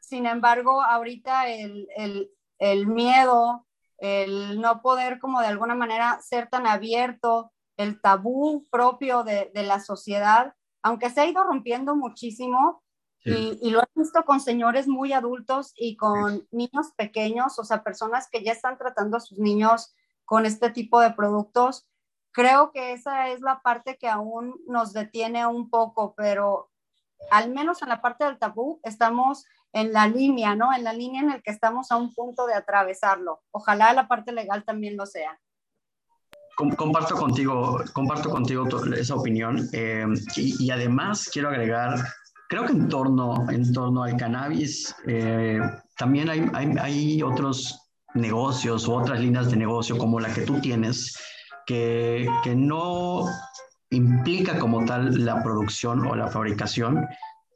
Sin 0.00 0.26
embargo, 0.26 0.82
ahorita 0.82 1.48
el, 1.48 1.88
el, 1.96 2.30
el 2.58 2.86
miedo, 2.86 3.66
el 3.98 4.60
no 4.60 4.82
poder 4.82 5.18
como 5.18 5.40
de 5.40 5.46
alguna 5.46 5.74
manera 5.74 6.20
ser 6.20 6.48
tan 6.48 6.66
abierto, 6.66 7.52
el 7.76 8.00
tabú 8.00 8.66
propio 8.70 9.24
de, 9.24 9.50
de 9.54 9.62
la 9.62 9.80
sociedad, 9.80 10.54
aunque 10.82 11.10
se 11.10 11.20
ha 11.20 11.26
ido 11.26 11.44
rompiendo 11.44 11.94
muchísimo 11.96 12.82
y, 13.22 13.58
y, 13.60 13.70
lo 13.70 13.82
he 13.82 13.86
visto 13.94 14.24
con 14.24 14.40
señores 14.40 14.88
muy 14.88 15.12
adultos 15.12 15.74
y 15.76 15.96
con 15.96 16.48
niños 16.50 16.92
pequeños, 16.96 17.58
o 17.58 17.64
sea, 17.64 17.84
personas 17.84 18.28
que 18.30 18.42
ya 18.42 18.52
están 18.52 18.78
tratando 18.78 19.18
a 19.18 19.20
sus 19.20 19.38
niños 19.38 19.94
con 20.30 20.46
este 20.46 20.70
tipo 20.70 21.00
de 21.00 21.10
productos. 21.10 21.88
Creo 22.30 22.70
que 22.70 22.92
esa 22.92 23.30
es 23.30 23.40
la 23.40 23.62
parte 23.62 23.98
que 23.98 24.08
aún 24.08 24.54
nos 24.68 24.92
detiene 24.92 25.44
un 25.44 25.68
poco, 25.68 26.14
pero 26.16 26.70
al 27.32 27.50
menos 27.50 27.82
en 27.82 27.88
la 27.88 28.00
parte 28.00 28.24
del 28.24 28.38
tabú, 28.38 28.78
estamos 28.84 29.44
en 29.72 29.92
la 29.92 30.06
línea, 30.06 30.54
¿no? 30.54 30.72
En 30.72 30.84
la 30.84 30.92
línea 30.92 31.22
en 31.22 31.30
la 31.30 31.40
que 31.40 31.50
estamos 31.50 31.90
a 31.90 31.96
un 31.96 32.14
punto 32.14 32.46
de 32.46 32.54
atravesarlo. 32.54 33.40
Ojalá 33.50 33.92
la 33.92 34.06
parte 34.06 34.30
legal 34.30 34.62
también 34.64 34.96
lo 34.96 35.04
sea. 35.04 35.36
Comparto 36.76 37.16
contigo, 37.16 37.82
comparto 37.92 38.30
contigo 38.30 38.68
esa 38.94 39.16
opinión 39.16 39.68
eh, 39.72 40.06
y, 40.36 40.70
además 40.70 41.28
quiero 41.32 41.48
agregar, 41.48 41.98
creo 42.48 42.66
que 42.66 42.72
en 42.72 42.88
torno, 42.88 43.50
en 43.50 43.72
torno 43.72 44.04
al 44.04 44.16
cannabis 44.16 44.94
eh, 45.08 45.58
también 45.96 46.30
hay, 46.30 46.46
hay, 46.52 46.74
hay, 46.78 47.22
otros 47.22 47.89
negocios 48.14 48.86
u 48.88 48.94
otras 48.94 49.20
líneas 49.20 49.50
de 49.50 49.56
negocio 49.56 49.96
como 49.98 50.20
la 50.20 50.32
que 50.32 50.42
tú 50.42 50.60
tienes 50.60 51.16
que, 51.66 52.28
que 52.42 52.54
no 52.54 53.24
implica 53.90 54.58
como 54.58 54.84
tal 54.84 55.24
la 55.24 55.42
producción 55.42 56.06
o 56.06 56.14
la 56.14 56.28
fabricación, 56.28 57.06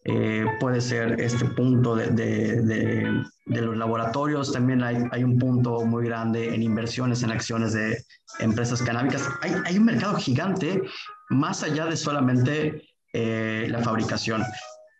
eh, 0.04 0.44
puede 0.60 0.80
ser 0.80 1.18
este 1.20 1.46
punto 1.46 1.96
de, 1.96 2.08
de, 2.08 3.22
de, 3.46 3.60
los 3.62 3.76
laboratorios. 3.76 4.52
También 4.52 4.82
hay, 4.82 4.98
hay, 5.12 5.24
un 5.24 5.38
punto 5.38 5.80
muy 5.86 6.04
grande 6.04 6.54
en 6.54 6.62
inversiones 6.62 7.22
en 7.22 7.30
acciones 7.30 7.72
de 7.72 8.04
empresas 8.38 8.82
canábicas. 8.82 9.26
Hay, 9.40 9.54
hay 9.64 9.78
un 9.78 9.86
mercado 9.86 10.16
gigante 10.16 10.82
más 11.30 11.62
allá 11.62 11.86
de 11.86 11.96
solamente 11.96 12.82
eh, 13.14 13.66
la 13.70 13.80
fabricación. 13.80 14.42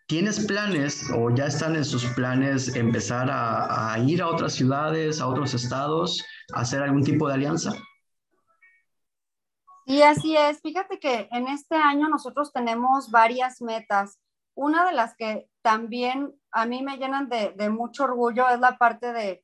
¿Tienes 0.07 0.45
planes 0.45 1.09
o 1.15 1.33
ya 1.33 1.47
están 1.47 1.75
en 1.75 1.83
sus 1.83 2.05
planes 2.13 2.75
empezar 2.75 3.29
a, 3.31 3.93
a 3.93 3.99
ir 3.99 4.21
a 4.21 4.27
otras 4.27 4.53
ciudades, 4.53 5.19
a 5.19 5.27
otros 5.27 5.53
estados, 5.53 6.23
a 6.53 6.61
hacer 6.61 6.83
algún 6.83 7.03
tipo 7.03 7.27
de 7.27 7.33
alianza? 7.33 7.73
Y 9.85 10.01
así 10.01 10.35
es. 10.35 10.61
Fíjate 10.61 10.99
que 10.99 11.27
en 11.31 11.47
este 11.47 11.75
año 11.75 12.09
nosotros 12.09 12.51
tenemos 12.51 13.11
varias 13.11 13.61
metas. 13.61 14.19
Una 14.55 14.85
de 14.85 14.93
las 14.93 15.15
que 15.15 15.47
también 15.61 16.33
a 16.51 16.65
mí 16.65 16.81
me 16.81 16.97
llenan 16.97 17.29
de, 17.29 17.69
mucho 17.69 18.05
orgullo 18.05 18.49
es 18.49 18.59
la 18.59 18.77
parte 18.77 19.13
de, 19.13 19.43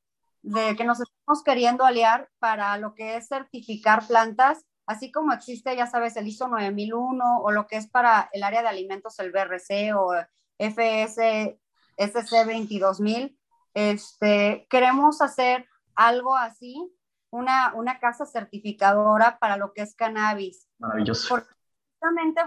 que 0.76 0.84
nos 0.84 1.00
estamos 1.00 1.44
queriendo 1.44 1.86
aliar 1.86 2.30
para 2.40 2.78
lo 2.78 2.96
que 2.96 3.18
es 3.18 3.28
certificar 3.28 4.08
plantas, 4.08 4.66
así 4.88 5.12
como 5.12 5.34
existe, 5.34 5.76
ya 5.76 5.86
sabes, 5.86 6.16
el 6.18 6.28
ISO 6.28 6.48
9001 6.48 7.40
o 7.40 7.52
lo 7.52 7.68
que 7.68 7.78
es 7.78 7.88
para 7.88 8.30
el 8.34 8.44
área 8.44 8.62
de 8.62 8.70
alimentos, 8.70 9.20
el 9.20 9.32
BRC 9.32 9.96
o 9.96 10.14
FS 10.62 11.60
SC 11.98 12.46
22000. 12.46 13.38
Este, 13.74 14.68
queremos 14.70 15.22
hacer 15.22 15.68
algo 15.96 16.36
así, 16.36 16.92
una, 17.30 17.74
una 17.76 18.00
casa 18.00 18.26
certificadora 18.26 19.40
para 19.40 19.58
lo 19.58 19.74
que 19.74 19.82
es 19.82 19.96
cannabis. 19.96 20.68
Maravilloso 20.80 21.42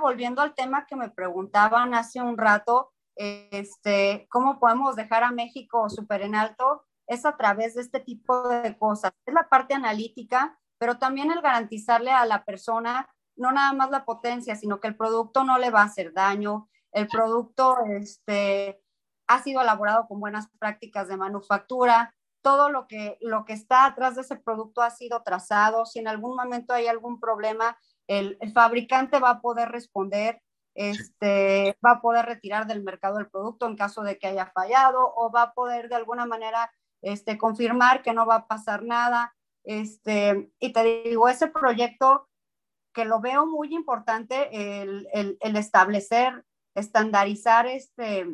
volviendo 0.01 0.43
al 0.43 0.55
tema 0.55 0.87
que 0.87 0.97
me 0.97 1.11
preguntaban 1.11 1.95
hace 1.95 2.21
un 2.21 2.37
rato, 2.37 2.93
este, 3.17 4.27
¿cómo 4.29 4.59
podemos 4.59 4.97
dejar 4.97 5.23
a 5.23 5.31
México 5.31 5.89
súper 5.89 6.23
en 6.23 6.35
alto? 6.35 6.85
Es 7.07 7.25
a 7.25 7.37
través 7.37 7.75
de 7.75 7.83
este 7.83 8.01
tipo 8.01 8.49
de 8.49 8.77
cosas. 8.77 9.13
Es 9.25 9.33
la 9.33 9.49
parte 9.49 9.75
analítica, 9.75 10.59
pero 10.79 10.99
también 10.99 11.31
el 11.31 11.41
garantizarle 11.41 12.11
a 12.11 12.27
la 12.27 12.45
persona 12.45 13.09
no 13.37 13.53
nada 13.53 13.73
más 13.73 13.91
la 13.91 14.05
potencia, 14.05 14.57
sino 14.57 14.81
que 14.81 14.89
el 14.89 14.97
producto 14.97 15.45
no 15.45 15.59
le 15.59 15.71
va 15.71 15.83
a 15.83 15.87
hacer 15.87 16.13
daño, 16.13 16.69
el 16.95 17.09
producto 17.09 17.77
este, 17.99 18.81
ha 19.27 19.43
sido 19.43 19.61
elaborado 19.61 20.07
con 20.09 20.21
buenas 20.21 20.49
prácticas 20.59 21.09
de 21.09 21.17
manufactura, 21.17 22.15
todo 22.41 22.69
lo 22.69 22.87
que, 22.87 23.19
lo 23.21 23.45
que 23.45 23.55
está 23.55 23.87
atrás 23.87 24.15
de 24.15 24.23
ese 24.23 24.37
producto 24.37 24.83
ha 24.83 24.91
sido 24.91 25.23
trazado, 25.23 25.87
si 25.87 25.99
en 25.99 26.09
algún 26.09 26.37
momento 26.37 26.73
hay 26.73 26.87
algún 26.87 27.19
problema, 27.19 27.77
el, 28.07 28.39
fabricante 28.53 29.19
va 29.19 29.31
a 29.31 29.41
poder 29.41 29.71
responder, 29.71 30.41
este, 30.75 31.77
va 31.85 31.93
a 31.93 32.01
poder 32.01 32.27
retirar 32.27 32.67
del 32.67 32.83
mercado 32.83 33.19
el 33.19 33.31
producto 33.31 33.67
en 33.67 33.77
caso 33.77 34.03
de 34.03 34.19
que 34.19 34.27
haya 34.27 34.53
fallado 34.55 35.15
o 35.17 35.31
va 35.31 35.43
a 35.43 35.53
poder 35.55 35.89
de 35.89 35.95
alguna 35.95 36.27
manera 36.27 36.71
este, 37.03 37.39
confirmar 37.39 38.03
que 38.03 38.13
no 38.13 38.27
va 38.27 38.37
a 38.37 38.47
pasar 38.47 38.83
nada. 38.83 39.35
Este, 39.65 40.51
y 40.59 40.73
te 40.73 41.03
digo, 41.05 41.29
ese 41.29 41.47
proyecto 41.47 42.29
que 42.93 43.05
lo 43.05 43.21
veo 43.21 43.47
muy 43.47 43.75
importante, 43.75 44.83
el, 44.83 45.09
el, 45.13 45.57
establecer, 45.57 46.45
estandarizar 46.75 47.67
este, 47.67 48.27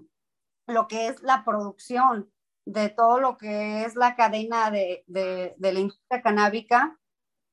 lo 0.66 0.88
que 0.88 1.08
es 1.08 1.22
la 1.22 1.44
producción 1.44 2.30
de 2.66 2.88
todo 2.88 3.20
lo 3.20 3.36
que 3.36 3.84
es 3.84 3.96
la 3.96 4.14
cadena 4.16 4.70
de, 4.70 5.04
de, 5.06 5.54
de 5.56 5.72
la 5.72 5.80
industria 5.80 6.22
canábica, 6.22 6.98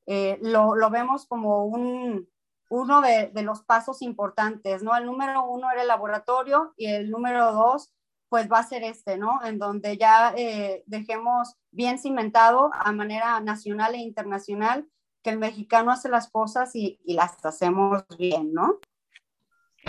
eh, 0.06 0.38
lo, 0.42 0.76
lo, 0.76 0.90
vemos 0.90 1.26
como 1.26 1.66
un, 1.66 2.30
uno 2.70 3.02
de, 3.02 3.30
de, 3.34 3.42
los 3.42 3.64
pasos 3.64 4.02
importantes, 4.02 4.84
¿no? 4.84 4.96
El 4.96 5.06
número 5.06 5.46
uno 5.46 5.70
era 5.72 5.82
el 5.82 5.88
laboratorio 5.88 6.74
y 6.78 6.88
el 6.88 7.10
número 7.10 7.52
dos, 7.52 7.94
pues 8.30 8.50
va 8.52 8.60
a 8.60 8.68
ser 8.68 8.84
este, 8.84 9.18
¿no? 9.18 9.44
En 9.44 9.58
donde 9.58 9.98
ya 9.98 10.34
eh, 10.38 10.84
dejemos 10.86 11.56
bien 11.72 12.00
cimentado 12.00 12.70
a 12.74 12.92
manera 12.92 13.40
nacional 13.42 13.96
e 13.96 14.00
internacional 14.00 14.88
que 15.24 15.32
el 15.32 15.40
mexicano 15.40 15.92
hace 15.92 16.10
las 16.10 16.30
cosas 16.30 16.76
y, 16.76 17.00
y 17.04 17.14
las 17.16 17.44
hacemos 17.44 18.06
bien, 18.18 18.54
¿no? 18.54 18.80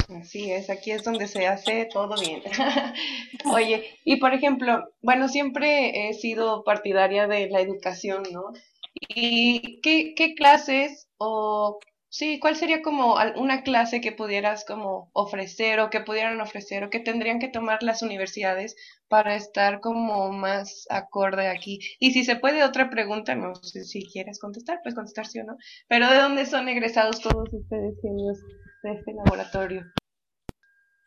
Así 0.08 0.50
es, 0.50 0.70
aquí 0.70 0.90
es 0.90 1.04
donde 1.04 1.26
se 1.28 1.46
hace 1.46 1.84
todo 1.92 2.14
bien. 2.18 2.42
Oye, 3.52 3.84
y 4.04 4.16
por 4.16 4.32
ejemplo, 4.32 4.88
bueno, 5.02 5.28
siempre 5.28 6.08
he 6.08 6.14
sido 6.14 6.64
partidaria 6.64 7.26
de 7.26 7.50
la 7.50 7.60
educación, 7.60 8.22
¿no? 8.32 8.52
¿Y 8.94 9.80
qué, 9.82 10.14
qué 10.16 10.34
clases 10.34 11.08
o 11.18 11.78
sí, 12.08 12.40
cuál 12.40 12.56
sería 12.56 12.80
como 12.80 13.16
una 13.36 13.62
clase 13.62 14.00
que 14.00 14.12
pudieras 14.12 14.64
como 14.64 15.10
ofrecer 15.12 15.78
o 15.80 15.90
que 15.90 16.00
pudieran 16.00 16.40
ofrecer 16.40 16.84
o 16.84 16.90
que 16.90 17.00
tendrían 17.00 17.38
que 17.38 17.48
tomar 17.48 17.82
las 17.82 18.00
universidades 18.00 18.76
para 19.08 19.36
estar 19.36 19.80
como 19.80 20.32
más 20.32 20.86
acorde 20.88 21.48
aquí? 21.48 21.80
Y 22.00 22.12
si 22.12 22.24
se 22.24 22.36
puede, 22.36 22.64
otra 22.64 22.88
pregunta, 22.88 23.34
no 23.34 23.54
sé 23.56 23.84
si 23.84 24.08
quieres 24.10 24.38
contestar, 24.40 24.80
pues 24.82 24.94
contestar 24.94 25.26
sí 25.26 25.40
o 25.40 25.44
no, 25.44 25.56
pero 25.86 26.08
¿de 26.08 26.16
dónde 26.16 26.46
son 26.46 26.68
egresados 26.70 27.20
todos 27.20 27.52
ustedes 27.52 27.94
genios 28.00 28.38
de 28.82 28.92
este 28.92 29.12
laboratorio? 29.12 29.84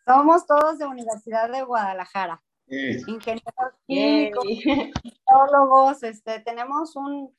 Somos 0.06 0.46
todos 0.46 0.80
de 0.80 0.86
Universidad 0.86 1.50
de 1.52 1.64
Guadalajara. 1.64 2.42
Ingenieros 2.68 3.74
químicos, 3.86 4.46
biólogos, 5.04 6.04
este, 6.04 6.40
tenemos 6.40 6.96
un 6.96 7.34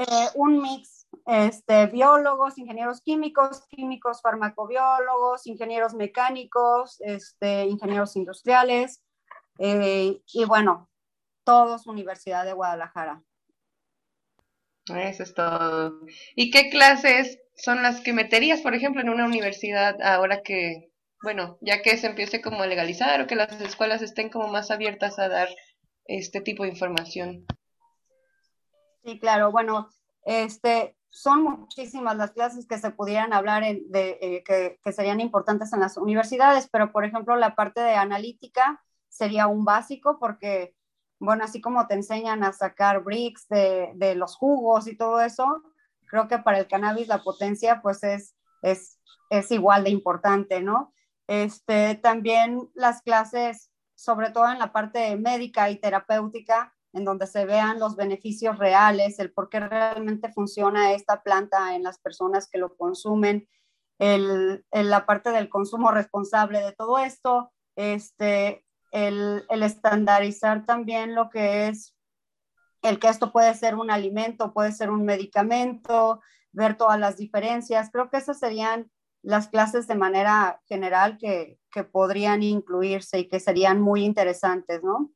eh, 0.00 0.28
un 0.34 0.62
mix, 0.62 1.08
este, 1.26 1.86
biólogos, 1.86 2.56
ingenieros 2.56 3.00
químicos, 3.00 3.66
químicos 3.68 4.20
farmacobiólogos, 4.22 5.44
ingenieros 5.48 5.94
mecánicos, 5.94 7.00
este, 7.00 7.64
ingenieros 7.64 8.14
industriales, 8.14 9.02
eh, 9.58 10.20
y 10.32 10.44
bueno, 10.44 10.88
todos 11.42 11.88
Universidad 11.88 12.44
de 12.44 12.52
Guadalajara. 12.52 13.24
Eso 14.86 15.24
es 15.24 15.34
todo. 15.34 16.00
¿Y 16.36 16.52
qué 16.52 16.70
clases 16.70 17.40
son 17.56 17.82
las 17.82 18.00
que 18.00 18.12
meterías, 18.12 18.60
por 18.60 18.76
ejemplo, 18.76 19.00
en 19.00 19.08
una 19.08 19.26
universidad 19.26 20.00
ahora 20.00 20.42
que, 20.42 20.87
bueno, 21.22 21.58
ya 21.60 21.82
que 21.82 21.96
se 21.96 22.06
empiece 22.06 22.40
como 22.40 22.62
a 22.62 22.66
legalizar 22.66 23.20
o 23.20 23.26
que 23.26 23.36
las 23.36 23.60
escuelas 23.60 24.02
estén 24.02 24.30
como 24.30 24.48
más 24.48 24.70
abiertas 24.70 25.18
a 25.18 25.28
dar 25.28 25.48
este 26.04 26.40
tipo 26.40 26.62
de 26.62 26.70
información? 26.70 27.44
Sí, 29.04 29.18
claro. 29.18 29.50
Bueno, 29.50 29.88
este, 30.24 30.96
son 31.10 31.42
muchísimas 31.42 32.16
las 32.16 32.32
clases 32.32 32.66
que 32.66 32.78
se 32.78 32.90
pudieran 32.90 33.32
hablar 33.32 33.62
de, 33.62 34.18
eh, 34.20 34.44
que, 34.44 34.92
serían 34.92 35.20
importantes 35.20 35.72
en 35.72 35.80
las 35.80 35.96
universidades, 35.96 36.68
pero 36.70 36.92
por 36.92 37.04
ejemplo 37.04 37.36
la 37.36 37.54
parte 37.54 37.80
de 37.80 37.94
analítica 37.94 38.82
sería 39.08 39.46
un 39.46 39.64
básico 39.64 40.18
porque, 40.20 40.74
bueno, 41.18 41.44
así 41.44 41.60
como 41.60 41.86
te 41.86 41.94
enseñan 41.94 42.44
a 42.44 42.52
sacar 42.52 43.02
bricks 43.02 43.48
de, 43.48 43.92
de 43.94 44.14
los 44.14 44.36
jugos 44.36 44.86
y 44.86 44.96
todo 44.96 45.20
eso, 45.20 45.62
creo 46.06 46.28
que 46.28 46.38
para 46.38 46.58
el 46.58 46.68
cannabis 46.68 47.08
la 47.08 47.22
potencia 47.22 47.80
pues 47.82 48.02
es, 48.02 48.34
es, 48.62 48.98
es 49.30 49.50
igual 49.50 49.84
de 49.84 49.90
importante, 49.90 50.60
¿no? 50.60 50.92
Este, 51.28 51.94
también 51.94 52.70
las 52.74 53.02
clases, 53.02 53.70
sobre 53.94 54.30
todo 54.30 54.50
en 54.50 54.58
la 54.58 54.72
parte 54.72 55.14
médica 55.16 55.70
y 55.70 55.76
terapéutica, 55.76 56.74
en 56.94 57.04
donde 57.04 57.26
se 57.26 57.44
vean 57.44 57.78
los 57.78 57.96
beneficios 57.96 58.58
reales, 58.58 59.18
el 59.18 59.30
por 59.32 59.50
qué 59.50 59.60
realmente 59.60 60.32
funciona 60.32 60.92
esta 60.92 61.22
planta 61.22 61.76
en 61.76 61.82
las 61.82 61.98
personas 61.98 62.48
que 62.48 62.58
lo 62.58 62.76
consumen, 62.76 63.46
el, 63.98 64.64
la 64.72 65.04
parte 65.04 65.30
del 65.30 65.50
consumo 65.50 65.90
responsable 65.90 66.60
de 66.60 66.72
todo 66.72 66.98
esto, 66.98 67.52
este, 67.76 68.64
el, 68.90 69.44
el, 69.50 69.62
estandarizar 69.62 70.64
también 70.64 71.14
lo 71.14 71.28
que 71.28 71.68
es 71.68 71.94
el 72.82 72.98
que 72.98 73.08
esto 73.08 73.32
puede 73.32 73.54
ser 73.54 73.74
un 73.74 73.90
alimento, 73.90 74.54
puede 74.54 74.72
ser 74.72 74.90
un 74.90 75.04
medicamento, 75.04 76.22
ver 76.52 76.76
todas 76.76 76.98
las 76.98 77.16
diferencias. 77.16 77.90
Creo 77.92 78.08
que 78.08 78.18
esas 78.18 78.38
serían 78.38 78.90
las 79.22 79.48
clases 79.48 79.86
de 79.86 79.94
manera 79.94 80.60
general 80.66 81.18
que, 81.18 81.58
que 81.70 81.84
podrían 81.84 82.42
incluirse 82.42 83.18
y 83.18 83.28
que 83.28 83.40
serían 83.40 83.80
muy 83.80 84.04
interesantes, 84.04 84.82
¿no? 84.82 85.10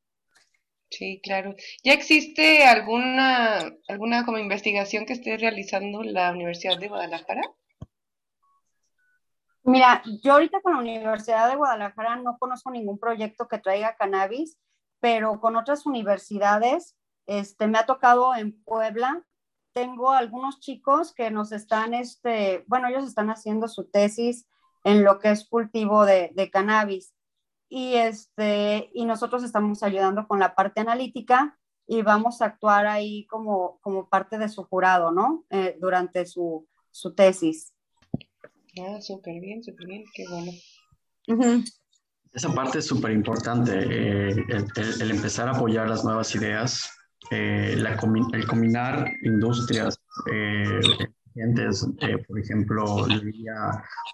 Sí, 0.89 1.19
claro. 1.23 1.55
¿Ya 1.83 1.93
existe 1.93 2.65
alguna, 2.65 3.71
alguna 3.87 4.25
como 4.25 4.37
investigación 4.37 5.05
que 5.05 5.13
esté 5.13 5.37
realizando 5.37 6.03
la 6.03 6.31
Universidad 6.31 6.77
de 6.77 6.87
Guadalajara? 6.87 7.41
Mira, 9.63 10.03
yo 10.23 10.33
ahorita 10.33 10.61
con 10.61 10.73
la 10.73 10.79
Universidad 10.79 11.49
de 11.49 11.55
Guadalajara 11.55 12.17
no 12.17 12.37
conozco 12.37 12.69
ningún 12.69 12.99
proyecto 12.99 13.47
que 13.47 13.57
traiga 13.57 13.95
cannabis, 13.95 14.57
pero 14.99 15.39
con 15.39 15.55
otras 15.55 15.85
universidades, 15.85 16.95
este, 17.25 17.67
me 17.67 17.79
ha 17.79 17.85
tocado 17.85 18.35
en 18.35 18.61
Puebla, 18.63 19.23
tengo 19.73 20.11
algunos 20.11 20.59
chicos 20.59 21.13
que 21.13 21.31
nos 21.31 21.51
están, 21.51 21.93
este, 21.93 22.63
bueno, 22.67 22.87
ellos 22.87 23.05
están 23.05 23.29
haciendo 23.29 23.67
su 23.67 23.85
tesis 23.85 24.47
en 24.83 25.03
lo 25.03 25.19
que 25.19 25.31
es 25.31 25.45
cultivo 25.45 26.05
de, 26.05 26.31
de 26.35 26.49
cannabis 26.49 27.13
y, 27.69 27.95
este, 27.95 28.91
y 28.93 29.05
nosotros 29.05 29.43
estamos 29.43 29.81
ayudando 29.81 30.27
con 30.27 30.39
la 30.39 30.53
parte 30.53 30.81
analítica 30.81 31.57
y 31.87 32.01
vamos 32.01 32.41
a 32.41 32.45
actuar 32.45 32.85
ahí 32.85 33.25
como, 33.25 33.79
como 33.81 34.09
parte 34.09 34.37
de 34.37 34.47
su 34.49 34.63
jurado, 34.63 35.11
¿no? 35.11 35.45
Eh, 35.49 35.77
durante 35.81 36.25
su, 36.25 36.67
su 36.91 37.13
tesis. 37.13 37.73
Ah, 38.79 39.01
súper 39.01 39.39
bien, 39.41 39.63
súper 39.63 39.87
bien, 39.87 40.03
qué 40.13 40.25
bueno. 40.29 41.63
Esa 42.31 42.53
parte 42.53 42.79
es 42.79 42.87
súper 42.87 43.11
importante, 43.11 43.73
eh, 43.73 44.45
el, 44.99 45.11
empezar 45.11 45.47
a 45.47 45.51
apoyar 45.51 45.89
las 45.89 46.03
nuevas 46.03 46.33
ideas, 46.35 46.89
eh, 47.33 47.75
la, 47.77 47.97
el 48.33 48.47
combinar 48.47 49.11
industrias, 49.23 49.99
eh, 50.31 50.81
por 52.27 52.39
ejemplo, 52.39 53.07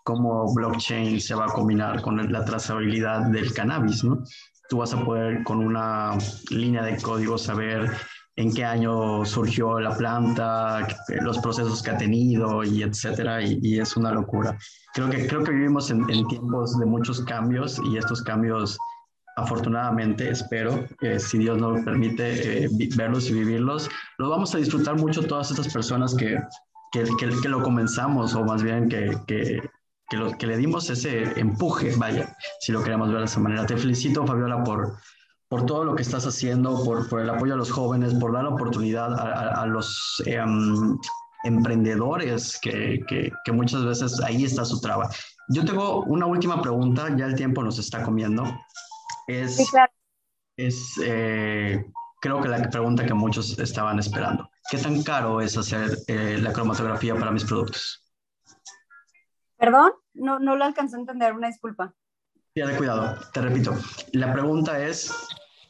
cómo 0.03 0.53
blockchain 0.53 1.19
se 1.19 1.35
va 1.35 1.45
a 1.45 1.49
combinar 1.49 2.01
con 2.01 2.31
la 2.31 2.45
trazabilidad 2.45 3.27
del 3.27 3.53
cannabis, 3.53 4.03
¿no? 4.03 4.23
Tú 4.69 4.77
vas 4.77 4.93
a 4.93 5.03
poder 5.03 5.43
con 5.43 5.59
una 5.59 6.17
línea 6.51 6.83
de 6.83 6.95
código 7.01 7.37
saber 7.37 7.91
en 8.39 8.53
qué 8.53 8.63
año 8.63 9.25
surgió 9.25 9.81
la 9.81 9.97
planta, 9.97 10.87
los 11.21 11.39
procesos 11.39 11.83
que 11.83 11.91
ha 11.91 11.97
tenido 11.97 12.63
y 12.63 12.83
etcétera, 12.83 13.41
y, 13.43 13.79
es 13.79 13.97
una 13.97 14.13
locura. 14.13 14.57
Creo 14.93 15.09
que, 15.09 15.27
creo 15.27 15.43
que 15.43 15.51
vivimos 15.51 15.91
en, 15.91 16.05
tiempos 16.07 16.79
de 16.79 16.85
muchos 16.85 17.19
cambios 17.25 17.81
y 17.83 17.97
estos 17.97 18.21
cambios, 18.23 18.77
afortunadamente, 19.39 20.29
espero, 20.29 20.85
que 20.99 21.19
si 21.19 21.37
Dios 21.39 21.57
nos 21.57 21.83
permite 21.83 22.65
eh, 22.65 22.69
verlos 22.95 23.29
y 23.29 23.33
vivirlos, 23.33 23.89
los 24.17 24.29
vamos 24.29 24.53
a 24.55 24.57
disfrutar 24.57 24.95
mucho 24.95 25.23
todas 25.23 25.51
estas 25.51 25.71
personas 25.73 26.15
que, 26.15 26.37
que, 26.91 27.03
que, 27.17 27.49
lo 27.49 27.61
comenzamos, 27.61 28.35
o 28.35 28.43
más 28.43 28.63
bien 28.63 28.89
que, 28.89 29.17
que, 29.27 29.61
que, 30.09 30.17
lo, 30.17 30.31
que 30.37 30.47
le 30.47 30.57
dimos 30.57 30.89
ese 30.89 31.39
empuje, 31.39 31.95
vaya, 31.97 32.35
si 32.59 32.71
lo 32.71 32.83
queremos 32.83 33.09
ver 33.09 33.19
de 33.19 33.25
esa 33.25 33.39
manera. 33.39 33.65
Te 33.65 33.77
felicito, 33.77 34.25
Fabiola, 34.25 34.63
por 34.63 34.97
por 35.49 35.65
todo 35.65 35.83
lo 35.83 35.95
que 35.95 36.03
estás 36.03 36.25
haciendo, 36.27 36.83
por, 36.83 37.09
por 37.09 37.21
el 37.21 37.29
apoyo 37.29 37.55
a 37.55 37.57
los 37.57 37.71
jóvenes, 37.71 38.13
por 38.13 38.31
dar 38.31 38.43
la 38.43 38.51
oportunidad 38.51 39.13
a, 39.19 39.63
a, 39.63 39.65
los 39.65 40.21
em, 40.25 40.95
emprendedores 41.43 42.59
que, 42.61 43.03
que, 43.07 43.31
que, 43.43 43.51
muchas 43.51 43.83
veces 43.83 44.21
ahí 44.21 44.43
está 44.43 44.63
su 44.63 44.79
traba. 44.79 45.09
Yo 45.49 45.65
tengo 45.65 46.03
una 46.03 46.27
última 46.27 46.61
pregunta, 46.61 47.07
ya 47.17 47.25
el 47.25 47.35
tiempo 47.35 47.63
nos 47.63 47.79
está 47.79 48.03
comiendo. 48.03 48.43
Es, 49.29 49.57
sí, 49.57 49.65
claro. 49.69 49.91
es 50.57 50.99
eh, 51.03 51.85
creo 52.19 52.41
que 52.41 52.47
la 52.47 52.67
pregunta 52.67 53.05
que 53.05 53.13
muchos 53.13 53.59
estaban 53.59 53.99
esperando. 53.99 54.49
¿Qué 54.71 54.79
tan 54.79 55.03
caro 55.03 55.39
es 55.39 55.55
hacer 55.55 55.99
eh, 56.07 56.39
la 56.41 56.51
cromatografía 56.51 57.13
para 57.13 57.29
mis 57.29 57.45
productos? 57.45 58.03
Perdón, 59.55 59.91
no, 60.15 60.39
no 60.39 60.55
lo 60.55 60.65
alcancé 60.65 60.95
a 60.95 61.01
entender, 61.01 61.33
una 61.33 61.45
disculpa. 61.45 61.93
de 62.55 62.75
cuidado, 62.75 63.19
te 63.31 63.41
repito. 63.41 63.75
La 64.13 64.33
pregunta 64.33 64.83
es, 64.83 65.13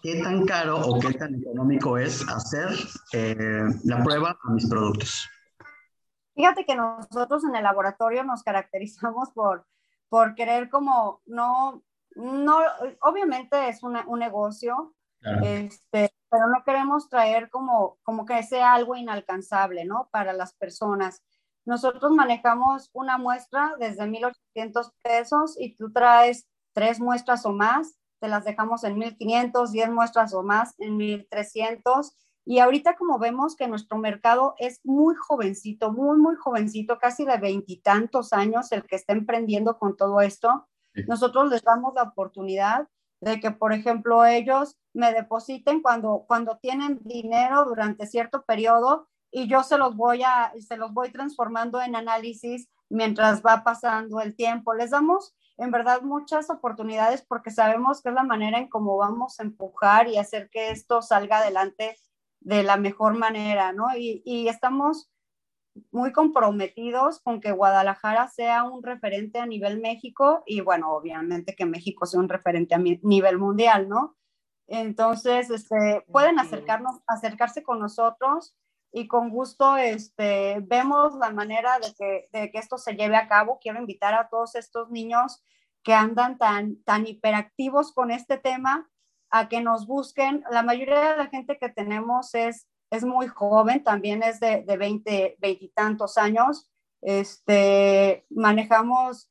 ¿qué 0.01 0.23
tan 0.23 0.45
caro 0.45 0.79
o 0.79 0.97
qué 0.97 1.13
tan 1.15 1.35
económico 1.35 1.97
es 1.97 2.25
hacer 2.29 2.69
eh, 3.11 3.65
la 3.83 4.01
prueba 4.01 4.39
a 4.41 4.51
mis 4.51 4.69
productos? 4.69 5.27
Fíjate 6.33 6.63
que 6.63 6.75
nosotros 6.75 7.43
en 7.43 7.57
el 7.57 7.63
laboratorio 7.63 8.23
nos 8.23 8.41
caracterizamos 8.41 9.31
por, 9.31 9.65
por 10.07 10.33
querer 10.35 10.69
como 10.69 11.21
no, 11.25 11.83
no, 12.15 12.59
obviamente 13.01 13.69
es 13.69 13.83
un 13.83 14.19
negocio, 14.19 14.93
este, 15.43 16.13
pero 16.29 16.47
no 16.47 16.63
queremos 16.65 17.09
traer 17.09 17.49
como, 17.49 17.97
como 18.03 18.25
que 18.25 18.41
sea 18.43 18.73
algo 18.73 18.95
inalcanzable, 18.95 19.85
¿no? 19.85 20.09
Para 20.11 20.33
las 20.33 20.53
personas. 20.53 21.23
Nosotros 21.65 22.11
manejamos 22.11 22.89
una 22.93 23.17
muestra 23.17 23.73
desde 23.79 24.03
1.800 24.05 24.91
pesos 25.03 25.55
y 25.59 25.75
tú 25.75 25.91
traes 25.91 26.47
tres 26.73 26.99
muestras 26.99 27.45
o 27.45 27.51
más 27.51 27.99
te 28.19 28.27
las 28.27 28.45
dejamos 28.45 28.83
en 28.83 28.97
1500, 28.97 29.71
10 29.71 29.91
muestras 29.91 30.33
o 30.33 30.43
más 30.43 30.75
en 30.77 30.97
1300. 30.97 32.15
Y 32.45 32.59
ahorita 32.59 32.95
como 32.95 33.19
vemos 33.19 33.55
que 33.55 33.67
nuestro 33.67 33.97
mercado 33.97 34.55
es 34.57 34.79
muy 34.83 35.15
jovencito, 35.15 35.91
muy, 35.91 36.17
muy 36.17 36.35
jovencito, 36.35 36.97
casi 36.99 37.25
de 37.25 37.37
veintitantos 37.37 38.33
años 38.33 38.71
el 38.71 38.83
que 38.83 38.95
está 38.95 39.13
emprendiendo 39.13 39.77
con 39.77 39.95
todo 39.95 40.21
esto, 40.21 40.67
nosotros 41.07 41.49
les 41.49 41.61
damos 41.63 41.93
la 41.93 42.03
oportunidad 42.03 42.87
de 43.21 43.39
que, 43.39 43.51
por 43.51 43.73
ejemplo, 43.73 44.25
ellos 44.25 44.77
me 44.93 45.13
depositen 45.13 45.81
cuando, 45.81 46.25
cuando 46.27 46.57
tienen 46.57 46.99
dinero 47.03 47.65
durante 47.65 48.07
cierto 48.07 48.43
periodo 48.43 49.07
y 49.31 49.47
yo 49.47 49.63
se 49.63 49.77
los 49.77 49.95
voy 49.95 50.23
a, 50.23 50.53
se 50.59 50.77
los 50.77 50.93
voy 50.93 51.11
transformando 51.11 51.81
en 51.81 51.95
análisis 51.95 52.69
mientras 52.89 53.43
va 53.43 53.63
pasando 53.63 54.21
el 54.21 54.35
tiempo. 54.35 54.73
Les 54.73 54.91
damos 54.91 55.35
en 55.57 55.71
verdad 55.71 56.01
muchas 56.01 56.49
oportunidades 56.49 57.23
porque 57.27 57.51
sabemos 57.51 58.01
que 58.01 58.09
es 58.09 58.15
la 58.15 58.23
manera 58.23 58.57
en 58.57 58.69
cómo 58.69 58.97
vamos 58.97 59.39
a 59.39 59.43
empujar 59.43 60.07
y 60.07 60.17
hacer 60.17 60.49
que 60.49 60.71
esto 60.71 61.01
salga 61.01 61.39
adelante 61.39 61.97
de 62.39 62.63
la 62.63 62.77
mejor 62.77 63.15
manera, 63.17 63.73
¿no? 63.73 63.87
Y, 63.95 64.21
y 64.25 64.47
estamos 64.47 65.09
muy 65.91 66.11
comprometidos 66.11 67.19
con 67.19 67.41
que 67.41 67.51
Guadalajara 67.51 68.27
sea 68.27 68.63
un 68.63 68.83
referente 68.83 69.39
a 69.39 69.45
nivel 69.45 69.79
México 69.79 70.43
y 70.45 70.61
bueno, 70.61 70.91
obviamente 70.91 71.55
que 71.55 71.65
México 71.65 72.05
sea 72.05 72.19
un 72.19 72.29
referente 72.29 72.75
a 72.75 72.79
nivel 72.79 73.37
mundial, 73.37 73.89
¿no? 73.89 74.17
Entonces, 74.67 75.49
este, 75.49 76.05
pueden 76.11 76.39
acercarnos, 76.39 76.99
acercarse 77.07 77.63
con 77.63 77.79
nosotros 77.79 78.55
y 78.91 79.07
con 79.07 79.29
gusto 79.29 79.77
este, 79.77 80.59
vemos 80.61 81.15
la 81.15 81.31
manera 81.31 81.79
de 81.79 81.93
que, 81.97 82.29
de 82.31 82.51
que 82.51 82.59
esto 82.59 82.77
se 82.77 82.95
lleve 82.95 83.15
a 83.17 83.27
cabo. 83.27 83.59
Quiero 83.59 83.79
invitar 83.79 84.13
a 84.13 84.29
todos 84.29 84.55
estos 84.55 84.89
niños 84.91 85.43
que 85.83 85.93
andan 85.93 86.37
tan, 86.37 86.83
tan 86.83 87.07
hiperactivos 87.07 87.93
con 87.93 88.11
este 88.11 88.37
tema 88.37 88.89
a 89.31 89.49
que 89.49 89.61
nos 89.61 89.87
busquen. 89.87 90.43
La 90.51 90.61
mayoría 90.63 91.11
de 91.11 91.17
la 91.17 91.27
gente 91.27 91.57
que 91.57 91.69
tenemos 91.69 92.35
es, 92.35 92.67
es 92.89 93.03
muy 93.03 93.27
joven, 93.27 93.83
también 93.83 94.23
es 94.23 94.39
de, 94.39 94.63
de 94.63 94.77
20, 94.77 95.37
20 95.39 95.65
y 95.65 95.69
tantos 95.69 96.17
años. 96.17 96.69
Este, 97.01 98.25
manejamos 98.29 99.29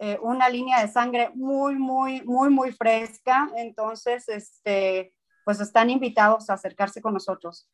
eh, 0.00 0.18
una 0.20 0.48
línea 0.48 0.82
de 0.82 0.88
sangre 0.88 1.30
muy, 1.34 1.76
muy, 1.76 2.22
muy, 2.22 2.50
muy 2.50 2.72
fresca. 2.72 3.50
Entonces, 3.56 4.28
este, 4.28 5.14
pues 5.44 5.60
están 5.60 5.90
invitados 5.90 6.50
a 6.50 6.54
acercarse 6.54 7.00
con 7.00 7.14
nosotros. 7.14 7.68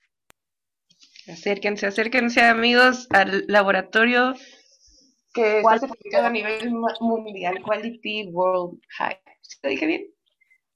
Acérquense, 1.29 1.87
acérquense 1.87 2.43
amigos 2.43 3.07
al 3.11 3.45
laboratorio 3.47 4.35
que 5.33 5.61
está 5.61 5.79
certificado 5.79 6.27
a 6.27 6.31
nivel 6.31 6.71
mundial, 7.01 7.63
Quality 7.63 8.29
World 8.29 8.81
High. 8.99 9.19
¿Lo 9.63 9.71
dije 9.71 9.87
bien? 9.87 10.07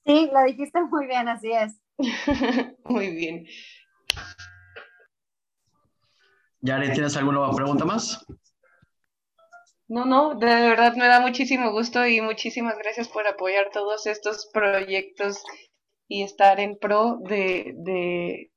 Sí, 0.06 0.30
lo 0.32 0.42
dijiste 0.44 0.80
muy 0.82 1.06
bien, 1.06 1.28
así 1.28 1.50
es. 1.52 1.80
muy 2.84 3.10
bien. 3.10 3.46
Yari, 6.66 6.92
¿tienes 6.92 7.16
alguna 7.16 7.50
pregunta 7.52 7.84
más? 7.84 8.26
No, 9.88 10.04
no, 10.04 10.34
de 10.34 10.46
verdad 10.46 10.96
me 10.96 11.06
da 11.06 11.20
muchísimo 11.20 11.70
gusto 11.70 12.04
y 12.06 12.20
muchísimas 12.20 12.76
gracias 12.76 13.08
por 13.08 13.26
apoyar 13.26 13.70
todos 13.72 14.06
estos 14.06 14.50
proyectos 14.52 15.44
y 16.08 16.22
estar 16.22 16.58
en 16.58 16.76
pro 16.76 17.18
de, 17.22 17.72
de 17.76 18.50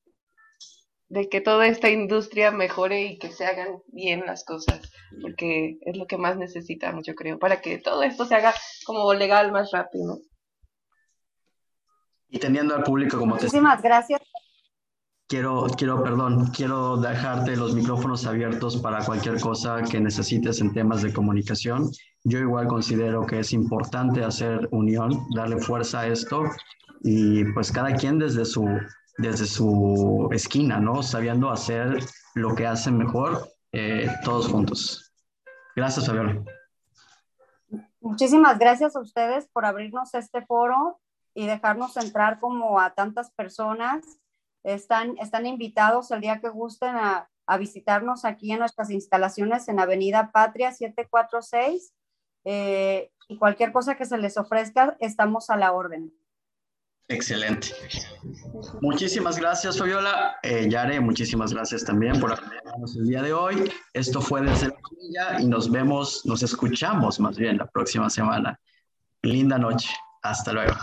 de 1.09 1.27
que 1.27 1.41
toda 1.41 1.67
esta 1.67 1.89
industria 1.89 2.51
mejore 2.51 3.03
y 3.05 3.17
que 3.17 3.31
se 3.31 3.45
hagan 3.45 3.81
bien 3.87 4.25
las 4.25 4.45
cosas, 4.45 4.79
porque 5.21 5.77
es 5.81 5.97
lo 5.97 6.05
que 6.05 6.17
más 6.17 6.37
necesitamos, 6.37 7.05
yo 7.05 7.15
creo, 7.15 7.39
para 7.39 7.61
que 7.61 7.79
todo 7.79 8.03
esto 8.03 8.25
se 8.25 8.35
haga 8.35 8.53
como 8.85 9.13
legal 9.13 9.51
más 9.51 9.71
rápido. 9.71 10.19
Y 12.29 12.37
teniendo 12.37 12.75
al 12.75 12.83
público 12.83 13.17
como 13.17 13.35
Muchísimas 13.35 13.81
gracias. 13.81 14.21
Quiero, 15.29 15.67
quiero, 15.77 16.03
perdón, 16.03 16.47
quiero 16.47 16.97
dejarte 16.97 17.55
los 17.55 17.75
micrófonos 17.75 18.25
abiertos 18.25 18.77
para 18.77 19.05
cualquier 19.05 19.39
cosa 19.39 19.83
que 19.83 19.99
necesites 19.99 20.59
en 20.59 20.73
temas 20.73 21.03
de 21.03 21.13
comunicación. 21.13 21.91
Yo 22.23 22.39
igual 22.39 22.67
considero 22.67 23.25
que 23.27 23.39
es 23.39 23.53
importante 23.53 24.23
hacer 24.23 24.67
unión, 24.71 25.27
darle 25.35 25.61
fuerza 25.61 26.01
a 26.01 26.07
esto 26.07 26.45
y 27.03 27.45
pues 27.53 27.71
cada 27.71 27.93
quien 27.93 28.17
desde 28.17 28.43
su 28.43 28.67
desde 29.19 29.45
su 29.45 30.29
esquina, 30.31 30.79
¿no? 30.79 31.03
Sabiendo 31.03 31.51
hacer 31.51 31.99
lo 32.35 32.55
que 32.55 32.65
hacen 32.65 32.97
mejor 32.97 33.49
eh, 33.71 34.09
todos 34.23 34.47
juntos. 34.47 35.13
Gracias, 35.75 36.07
Fabiola. 36.07 36.41
Muchísimas 38.01 38.57
gracias 38.57 38.95
a 38.95 38.99
ustedes 39.01 39.47
por 39.49 39.65
abrirnos 39.65 40.13
este 40.13 40.43
foro 40.45 40.99
y 41.35 41.45
dejarnos 41.45 41.97
entrar 41.97 42.39
como 42.39 42.79
a 42.79 42.95
tantas 42.95 43.29
personas. 43.31 44.05
Están, 44.63 45.17
están 45.19 45.45
invitados 45.45 46.11
el 46.11 46.21
día 46.21 46.39
que 46.41 46.49
gusten 46.49 46.95
a, 46.95 47.29
a 47.49 47.57
visitarnos 47.57 48.25
aquí 48.25 48.51
en 48.51 48.59
nuestras 48.59 48.91
instalaciones 48.91 49.67
en 49.69 49.79
Avenida 49.79 50.31
Patria 50.31 50.71
746 50.71 51.93
eh, 52.45 53.11
y 53.27 53.37
cualquier 53.37 53.71
cosa 53.71 53.95
que 53.95 54.05
se 54.05 54.17
les 54.17 54.37
ofrezca, 54.37 54.95
estamos 54.99 55.49
a 55.49 55.57
la 55.57 55.71
orden. 55.71 56.13
Excelente. 57.07 57.69
Muchísimas 58.81 59.39
gracias, 59.39 59.79
Fabiola. 59.79 60.37
Eh, 60.43 60.67
Yare, 60.69 60.99
muchísimas 60.99 61.51
gracias 61.51 61.83
también 61.83 62.19
por 62.19 62.33
acompañarnos 62.33 62.95
el 62.97 63.07
día 63.07 63.23
de 63.23 63.33
hoy. 63.33 63.71
Esto 63.93 64.21
fue 64.21 64.41
desde 64.41 64.67
la 64.67 64.75
familia 64.87 65.41
y 65.41 65.47
nos 65.47 65.71
vemos, 65.71 66.23
nos 66.27 66.43
escuchamos 66.43 67.19
más 67.19 67.35
bien 67.35 67.57
la 67.57 67.65
próxima 67.65 68.11
semana. 68.11 68.59
Linda 69.23 69.57
noche. 69.57 69.89
Hasta 70.21 70.53
luego. 70.53 70.75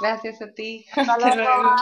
Gracias 0.00 0.40
a 0.42 0.52
ti. 0.52 0.86
Hasta 0.94 1.16
luego. 1.34 1.74